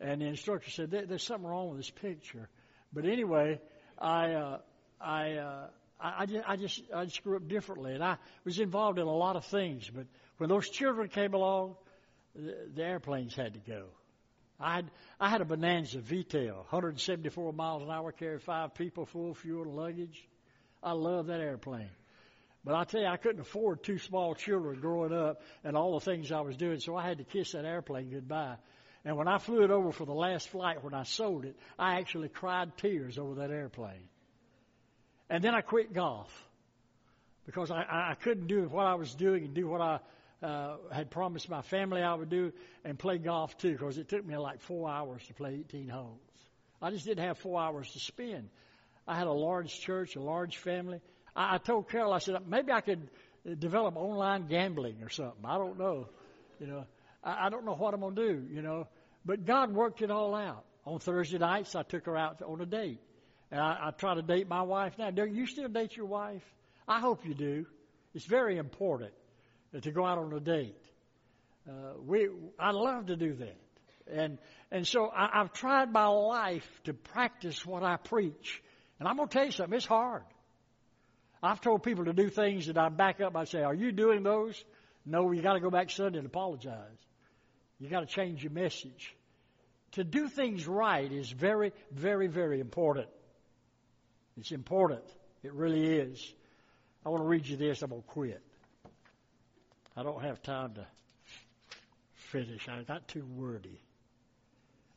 And 0.00 0.22
the 0.22 0.26
instructor 0.26 0.70
said, 0.70 0.90
"There's 0.90 1.22
something 1.22 1.48
wrong 1.48 1.68
with 1.68 1.78
this 1.78 1.90
picture." 1.90 2.48
But 2.92 3.04
anyway, 3.04 3.60
I 3.98 4.32
uh, 4.32 4.58
I, 5.02 5.32
uh, 5.34 5.66
I, 6.00 6.22
I, 6.22 6.26
just, 6.26 6.44
I 6.48 6.56
just, 6.56 6.82
I 6.94 7.06
grew 7.22 7.36
up 7.36 7.48
differently, 7.48 7.94
and 7.94 8.02
I 8.02 8.16
was 8.44 8.58
involved 8.58 8.98
in 8.98 9.06
a 9.06 9.14
lot 9.14 9.36
of 9.36 9.44
things. 9.46 9.88
But 9.88 10.06
when 10.38 10.48
those 10.48 10.68
children 10.68 11.08
came 11.08 11.34
along, 11.34 11.76
the, 12.34 12.56
the 12.74 12.82
airplanes 12.84 13.34
had 13.34 13.54
to 13.54 13.60
go. 13.60 13.86
I 14.60 14.76
had, 14.76 14.90
I 15.18 15.28
had 15.28 15.40
a 15.40 15.44
Bonanza 15.44 16.00
V-tail, 16.00 16.54
174 16.54 17.52
miles 17.52 17.82
an 17.82 17.90
hour, 17.90 18.12
carried 18.12 18.42
five 18.42 18.74
people, 18.74 19.06
full 19.06 19.34
fuel 19.34 19.62
and 19.62 19.74
luggage. 19.74 20.28
I 20.82 20.92
love 20.92 21.26
that 21.26 21.40
airplane. 21.40 21.90
But 22.64 22.76
I 22.76 22.84
tell 22.84 23.00
you, 23.00 23.08
I 23.08 23.16
couldn't 23.16 23.40
afford 23.40 23.82
two 23.82 23.98
small 23.98 24.34
children 24.36 24.80
growing 24.80 25.12
up 25.12 25.42
and 25.64 25.76
all 25.76 25.98
the 25.98 26.04
things 26.04 26.30
I 26.30 26.42
was 26.42 26.56
doing, 26.56 26.78
so 26.78 26.94
I 26.94 27.06
had 27.06 27.18
to 27.18 27.24
kiss 27.24 27.52
that 27.52 27.64
airplane 27.64 28.10
goodbye. 28.10 28.56
And 29.04 29.16
when 29.16 29.26
I 29.26 29.38
flew 29.38 29.64
it 29.64 29.72
over 29.72 29.90
for 29.90 30.04
the 30.04 30.14
last 30.14 30.48
flight, 30.48 30.84
when 30.84 30.94
I 30.94 31.02
sold 31.02 31.44
it, 31.44 31.56
I 31.76 31.98
actually 31.98 32.28
cried 32.28 32.76
tears 32.76 33.18
over 33.18 33.36
that 33.36 33.50
airplane. 33.50 34.08
And 35.32 35.42
then 35.42 35.54
I 35.54 35.62
quit 35.62 35.94
golf 35.94 36.30
because 37.46 37.70
I, 37.70 37.86
I 37.88 38.16
couldn't 38.22 38.48
do 38.48 38.64
what 38.64 38.84
I 38.84 38.96
was 38.96 39.14
doing 39.14 39.46
and 39.46 39.54
do 39.54 39.66
what 39.66 39.80
I 39.80 39.98
uh, 40.42 40.76
had 40.92 41.10
promised 41.10 41.48
my 41.48 41.62
family 41.62 42.02
I 42.02 42.12
would 42.12 42.28
do 42.28 42.52
and 42.84 42.98
play 42.98 43.16
golf 43.16 43.56
too 43.56 43.72
because 43.72 43.96
it 43.96 44.10
took 44.10 44.26
me 44.26 44.36
like 44.36 44.60
four 44.60 44.90
hours 44.90 45.22
to 45.28 45.32
play 45.32 45.54
18 45.60 45.88
holes. 45.88 46.20
I 46.82 46.90
just 46.90 47.06
didn't 47.06 47.24
have 47.24 47.38
four 47.38 47.58
hours 47.58 47.90
to 47.92 47.98
spend. 47.98 48.50
I 49.08 49.16
had 49.16 49.26
a 49.26 49.32
large 49.32 49.80
church, 49.80 50.16
a 50.16 50.20
large 50.20 50.58
family. 50.58 51.00
I, 51.34 51.54
I 51.54 51.58
told 51.58 51.88
Carol, 51.88 52.12
I 52.12 52.18
said, 52.18 52.36
maybe 52.46 52.70
I 52.70 52.82
could 52.82 53.08
develop 53.58 53.96
online 53.96 54.48
gambling 54.48 55.02
or 55.02 55.08
something. 55.08 55.46
I 55.46 55.56
don't 55.56 55.78
know. 55.78 56.08
You 56.60 56.66
know, 56.66 56.84
I, 57.24 57.46
I 57.46 57.48
don't 57.48 57.64
know 57.64 57.74
what 57.74 57.94
I'm 57.94 58.00
going 58.00 58.16
to 58.16 58.34
do, 58.34 58.54
you 58.54 58.60
know. 58.60 58.86
But 59.24 59.46
God 59.46 59.72
worked 59.72 60.02
it 60.02 60.10
all 60.10 60.34
out. 60.34 60.66
On 60.84 60.98
Thursday 60.98 61.38
nights, 61.38 61.74
I 61.74 61.84
took 61.84 62.04
her 62.04 62.18
out 62.18 62.42
on 62.42 62.60
a 62.60 62.66
date. 62.66 63.00
And 63.52 63.60
I, 63.60 63.88
I 63.88 63.90
try 63.90 64.14
to 64.14 64.22
date 64.22 64.48
my 64.48 64.62
wife 64.62 64.94
now. 64.98 65.10
Do 65.10 65.26
you 65.26 65.46
still 65.46 65.68
date 65.68 65.94
your 65.94 66.06
wife? 66.06 66.42
I 66.88 67.00
hope 67.00 67.26
you 67.26 67.34
do. 67.34 67.66
It's 68.14 68.24
very 68.24 68.56
important 68.56 69.12
to 69.78 69.92
go 69.92 70.06
out 70.06 70.18
on 70.18 70.32
a 70.32 70.40
date. 70.40 70.76
Uh, 71.68 71.92
we, 72.04 72.28
I 72.58 72.70
love 72.70 73.06
to 73.06 73.16
do 73.16 73.34
that. 73.34 73.56
And, 74.10 74.38
and 74.70 74.86
so 74.86 75.06
I, 75.06 75.40
I've 75.40 75.52
tried 75.52 75.92
my 75.92 76.06
life 76.06 76.66
to 76.84 76.94
practice 76.94 77.64
what 77.64 77.82
I 77.82 77.96
preach. 77.96 78.62
And 78.98 79.06
I'm 79.06 79.16
going 79.16 79.28
to 79.28 79.32
tell 79.32 79.44
you 79.44 79.52
something, 79.52 79.76
it's 79.76 79.86
hard. 79.86 80.22
I've 81.42 81.60
told 81.60 81.82
people 81.82 82.06
to 82.06 82.12
do 82.12 82.30
things 82.30 82.66
that 82.66 82.78
I 82.78 82.88
back 82.88 83.20
up. 83.20 83.36
I 83.36 83.44
say, 83.44 83.62
Are 83.62 83.74
you 83.74 83.92
doing 83.92 84.22
those? 84.22 84.62
No, 85.04 85.30
you 85.32 85.42
got 85.42 85.54
to 85.54 85.60
go 85.60 85.70
back 85.70 85.90
Sunday 85.90 86.18
and 86.18 86.26
apologize. 86.26 86.98
You 87.78 87.90
got 87.90 88.00
to 88.00 88.06
change 88.06 88.42
your 88.42 88.52
message. 88.52 89.14
To 89.92 90.04
do 90.04 90.28
things 90.28 90.66
right 90.66 91.10
is 91.12 91.30
very, 91.30 91.72
very, 91.90 92.28
very 92.28 92.60
important. 92.60 93.08
It's 94.38 94.52
important. 94.52 95.04
It 95.42 95.52
really 95.52 95.84
is. 95.84 96.32
I 97.04 97.08
want 97.08 97.22
to 97.22 97.26
read 97.26 97.46
you 97.46 97.56
this. 97.56 97.82
I'm 97.82 97.90
going 97.90 98.02
to 98.02 98.08
quit. 98.08 98.42
I 99.96 100.02
don't 100.02 100.22
have 100.22 100.42
time 100.42 100.74
to 100.74 100.86
finish. 102.14 102.68
I 102.68 102.82
got 102.82 103.08
too 103.08 103.24
wordy. 103.36 103.80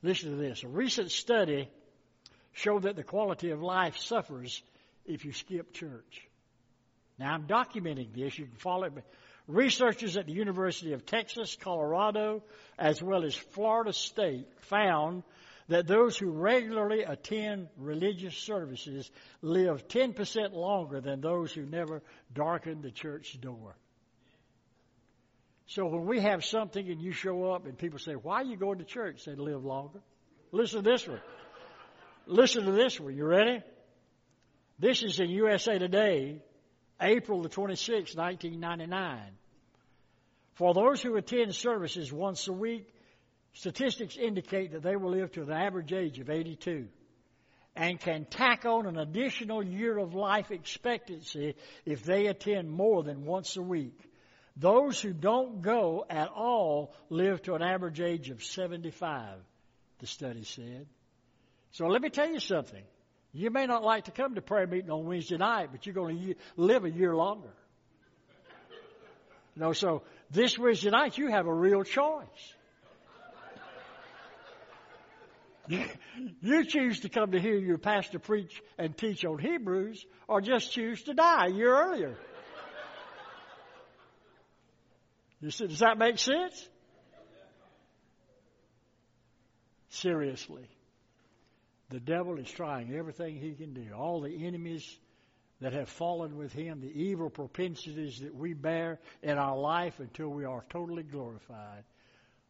Listen 0.01 0.31
to 0.31 0.37
this. 0.37 0.63
A 0.63 0.67
recent 0.67 1.11
study 1.11 1.69
showed 2.53 2.83
that 2.83 2.95
the 2.95 3.03
quality 3.03 3.49
of 3.49 3.61
life 3.61 3.97
suffers 3.97 4.61
if 5.05 5.25
you 5.25 5.33
skip 5.33 5.73
church. 5.73 6.27
Now 7.17 7.33
I'm 7.33 7.47
documenting 7.47 8.13
this. 8.13 8.37
You 8.37 8.45
can 8.45 8.55
follow 8.55 8.85
it. 8.85 8.93
Researchers 9.47 10.17
at 10.17 10.25
the 10.25 10.33
University 10.33 10.93
of 10.93 11.05
Texas, 11.05 11.55
Colorado, 11.59 12.41
as 12.79 13.01
well 13.01 13.23
as 13.23 13.35
Florida 13.35 13.93
State 13.93 14.47
found 14.61 15.23
that 15.67 15.87
those 15.87 16.17
who 16.17 16.29
regularly 16.29 17.03
attend 17.03 17.67
religious 17.77 18.35
services 18.35 19.09
live 19.41 19.87
10% 19.87 20.53
longer 20.53 21.01
than 21.01 21.21
those 21.21 21.51
who 21.51 21.65
never 21.65 22.03
darken 22.33 22.81
the 22.81 22.91
church 22.91 23.39
door. 23.41 23.75
So 25.67 25.87
when 25.87 26.05
we 26.05 26.21
have 26.21 26.45
something 26.45 26.87
and 26.87 27.01
you 27.01 27.11
show 27.11 27.51
up 27.51 27.65
and 27.65 27.75
people 27.77 27.97
say, 27.97 28.13
why 28.13 28.41
are 28.41 28.45
you 28.45 28.57
going 28.57 28.77
to 28.77 28.85
church? 28.85 29.25
They 29.25 29.33
live 29.33 29.65
longer. 29.65 29.99
Listen 30.51 30.83
to 30.83 30.89
this 30.89 31.07
one. 31.07 31.21
Listen 32.27 32.65
to 32.65 32.71
this 32.71 32.99
one. 32.99 33.15
You 33.15 33.25
ready? 33.25 33.61
This 34.77 35.01
is 35.01 35.19
in 35.19 35.29
USA 35.29 35.79
Today, 35.79 36.41
April 37.01 37.41
the 37.41 37.49
26th, 37.49 38.15
1999. 38.15 39.19
For 40.53 40.73
those 40.73 41.01
who 41.01 41.15
attend 41.15 41.55
services 41.55 42.13
once 42.13 42.47
a 42.47 42.53
week, 42.53 42.87
Statistics 43.55 44.17
indicate 44.17 44.73
that 44.73 44.83
they 44.83 44.97
will 44.97 45.11
live 45.11 45.31
to 45.31 45.41
an 45.41 45.51
average 45.51 45.93
age 45.93 46.19
of 46.19 46.29
82 46.29 46.87
and 47.73 47.97
can 47.99 48.25
tack 48.25 48.65
on 48.65 48.85
an 48.85 48.97
additional 48.97 49.63
year 49.63 49.97
of 49.97 50.13
life 50.13 50.51
expectancy 50.51 51.55
if 51.85 52.03
they 52.03 52.27
attend 52.27 52.69
more 52.69 53.01
than 53.01 53.23
once 53.23 53.55
a 53.55 53.61
week. 53.61 53.97
Those 54.57 54.99
who 54.99 55.13
don't 55.13 55.61
go 55.61 56.05
at 56.09 56.27
all 56.27 56.93
live 57.09 57.41
to 57.43 57.55
an 57.55 57.61
average 57.61 58.01
age 58.01 58.29
of 58.29 58.43
75, 58.43 59.37
the 59.99 60.07
study 60.07 60.43
said. 60.43 60.85
So 61.71 61.87
let 61.87 62.01
me 62.01 62.09
tell 62.09 62.29
you 62.29 62.41
something. 62.41 62.83
You 63.31 63.51
may 63.51 63.67
not 63.67 63.83
like 63.83 64.05
to 64.05 64.11
come 64.11 64.35
to 64.35 64.41
prayer 64.41 64.67
meeting 64.67 64.91
on 64.91 65.05
Wednesday 65.05 65.37
night, 65.37 65.69
but 65.71 65.85
you're 65.85 65.95
going 65.95 66.17
to 66.17 66.35
live 66.57 66.83
a 66.83 66.91
year 66.91 67.15
longer. 67.15 67.53
You 69.55 69.61
know, 69.61 69.71
so 69.71 70.03
this 70.29 70.59
Wednesday 70.59 70.89
night 70.89 71.17
you 71.17 71.29
have 71.29 71.47
a 71.47 71.53
real 71.53 71.83
choice. 71.83 72.53
You 75.67 76.65
choose 76.65 76.99
to 77.01 77.09
come 77.09 77.31
to 77.31 77.39
hear 77.39 77.57
your 77.57 77.77
pastor 77.77 78.19
preach 78.19 78.61
and 78.77 78.95
teach 78.97 79.25
on 79.25 79.39
Hebrews, 79.39 80.05
or 80.27 80.41
just 80.41 80.71
choose 80.71 81.01
to 81.03 81.13
die 81.13 81.47
a 81.47 81.51
year 81.51 81.75
earlier. 81.75 82.17
You 85.41 85.51
see, 85.51 85.67
does 85.67 85.79
that 85.79 85.97
make 85.97 86.17
sense? 86.17 86.69
Seriously. 89.89 90.67
The 91.89 91.99
devil 91.99 92.39
is 92.39 92.49
trying 92.49 92.93
everything 92.93 93.37
he 93.37 93.53
can 93.53 93.73
do. 93.73 93.93
All 93.95 94.21
the 94.21 94.45
enemies 94.47 94.85
that 95.61 95.73
have 95.73 95.87
fallen 95.87 96.37
with 96.37 96.51
him, 96.51 96.81
the 96.81 97.03
evil 97.03 97.29
propensities 97.29 98.19
that 98.19 98.35
we 98.35 98.53
bear 98.53 98.99
in 99.21 99.37
our 99.37 99.57
life 99.57 99.99
until 99.99 100.29
we 100.29 100.45
are 100.45 100.65
totally 100.69 101.03
glorified, 101.03 101.83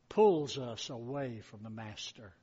pulls 0.09 0.57
us 0.57 0.89
away 0.89 1.41
from 1.51 1.63
the 1.63 1.69
Master. 1.69 2.33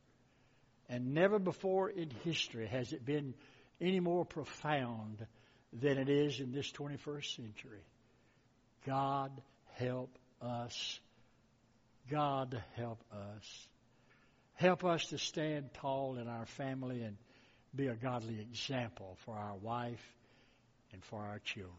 And 0.89 1.15
never 1.15 1.39
before 1.39 1.89
in 1.89 2.11
history 2.25 2.67
has 2.67 2.93
it 2.93 3.05
been 3.05 3.35
any 3.81 4.01
more 4.01 4.25
profound 4.25 5.27
than 5.73 5.99
it 5.99 6.09
is 6.09 6.41
in 6.41 6.53
this 6.53 6.71
21st 6.73 7.37
century. 7.37 7.85
God 8.87 9.31
help 9.75 10.19
us. 10.41 11.01
God 12.11 12.63
help 12.77 13.01
us. 13.13 13.69
Help 14.55 14.85
us 14.85 15.07
to 15.07 15.19
stand 15.19 15.71
tall 15.75 16.19
in 16.19 16.29
our 16.29 16.47
family 16.47 17.03
and 17.03 17.17
be 17.75 17.87
a 17.87 17.95
godly 17.95 18.39
example 18.41 19.17
for 19.25 19.35
our 19.35 19.55
wife 19.57 20.15
and 20.93 21.03
for 21.05 21.21
our 21.21 21.39
children. 21.39 21.73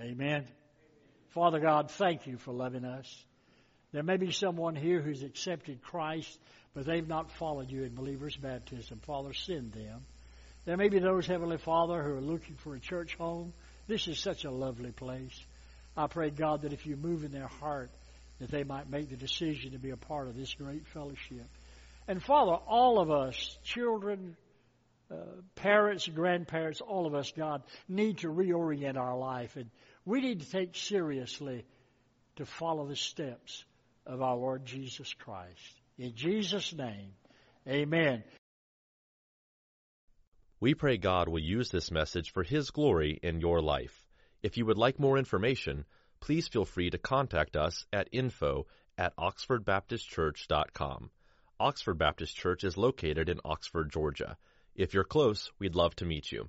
Amen. 0.00 0.46
Father 1.30 1.58
God, 1.58 1.90
thank 1.90 2.26
you 2.26 2.36
for 2.38 2.52
loving 2.52 2.84
us. 2.84 3.24
There 3.92 4.02
may 4.02 4.16
be 4.16 4.32
someone 4.32 4.74
here 4.74 5.02
who's 5.02 5.22
accepted 5.22 5.82
Christ, 5.82 6.38
but 6.74 6.86
they've 6.86 7.06
not 7.06 7.30
followed 7.32 7.70
you 7.70 7.84
in 7.84 7.94
believer's 7.94 8.36
baptism. 8.36 9.00
Father, 9.00 9.34
send 9.34 9.72
them. 9.72 10.06
There 10.64 10.78
may 10.78 10.88
be 10.88 10.98
those, 10.98 11.26
Heavenly 11.26 11.58
Father, 11.58 12.02
who 12.02 12.14
are 12.14 12.20
looking 12.20 12.56
for 12.56 12.74
a 12.74 12.80
church 12.80 13.16
home. 13.16 13.52
This 13.86 14.08
is 14.08 14.18
such 14.18 14.44
a 14.44 14.50
lovely 14.50 14.92
place. 14.92 15.38
I 15.94 16.06
pray, 16.06 16.30
God, 16.30 16.62
that 16.62 16.72
if 16.72 16.86
you 16.86 16.96
move 16.96 17.24
in 17.24 17.32
their 17.32 17.48
heart, 17.48 17.90
that 18.38 18.50
they 18.50 18.64
might 18.64 18.88
make 18.88 19.10
the 19.10 19.16
decision 19.16 19.72
to 19.72 19.78
be 19.78 19.90
a 19.90 19.96
part 19.96 20.28
of 20.28 20.36
this 20.36 20.54
great 20.54 20.86
fellowship. 20.86 21.46
And 22.08 22.22
Father, 22.22 22.52
all 22.52 22.98
of 22.98 23.10
us, 23.10 23.58
children, 23.62 24.36
uh, 25.10 25.16
parents, 25.56 26.08
grandparents, 26.08 26.80
all 26.80 27.06
of 27.06 27.14
us, 27.14 27.30
God, 27.36 27.62
need 27.88 28.18
to 28.18 28.28
reorient 28.28 28.96
our 28.96 29.18
life. 29.18 29.56
And 29.56 29.68
we 30.06 30.22
need 30.22 30.40
to 30.40 30.50
take 30.50 30.76
seriously 30.76 31.66
to 32.36 32.46
follow 32.46 32.86
the 32.86 32.96
steps 32.96 33.64
of 34.06 34.22
our 34.22 34.36
Lord 34.36 34.64
Jesus 34.64 35.12
Christ. 35.14 35.80
In 35.98 36.14
Jesus' 36.14 36.72
name, 36.72 37.12
amen. 37.68 38.24
We 40.60 40.74
pray 40.74 40.96
God 40.96 41.28
will 41.28 41.40
use 41.40 41.70
this 41.70 41.90
message 41.90 42.32
for 42.32 42.42
His 42.42 42.70
glory 42.70 43.18
in 43.22 43.40
your 43.40 43.60
life. 43.60 44.06
If 44.42 44.56
you 44.56 44.66
would 44.66 44.78
like 44.78 44.98
more 44.98 45.18
information, 45.18 45.84
please 46.20 46.48
feel 46.48 46.64
free 46.64 46.90
to 46.90 46.98
contact 46.98 47.56
us 47.56 47.84
at 47.92 48.08
info 48.12 48.66
at 48.96 49.16
oxfordbaptistchurch.com. 49.16 51.10
Oxford 51.58 51.98
Baptist 51.98 52.36
Church 52.36 52.64
is 52.64 52.76
located 52.76 53.28
in 53.28 53.40
Oxford, 53.44 53.90
Georgia. 53.90 54.36
If 54.74 54.94
you're 54.94 55.04
close, 55.04 55.50
we'd 55.58 55.74
love 55.74 55.94
to 55.96 56.04
meet 56.04 56.32
you. 56.32 56.48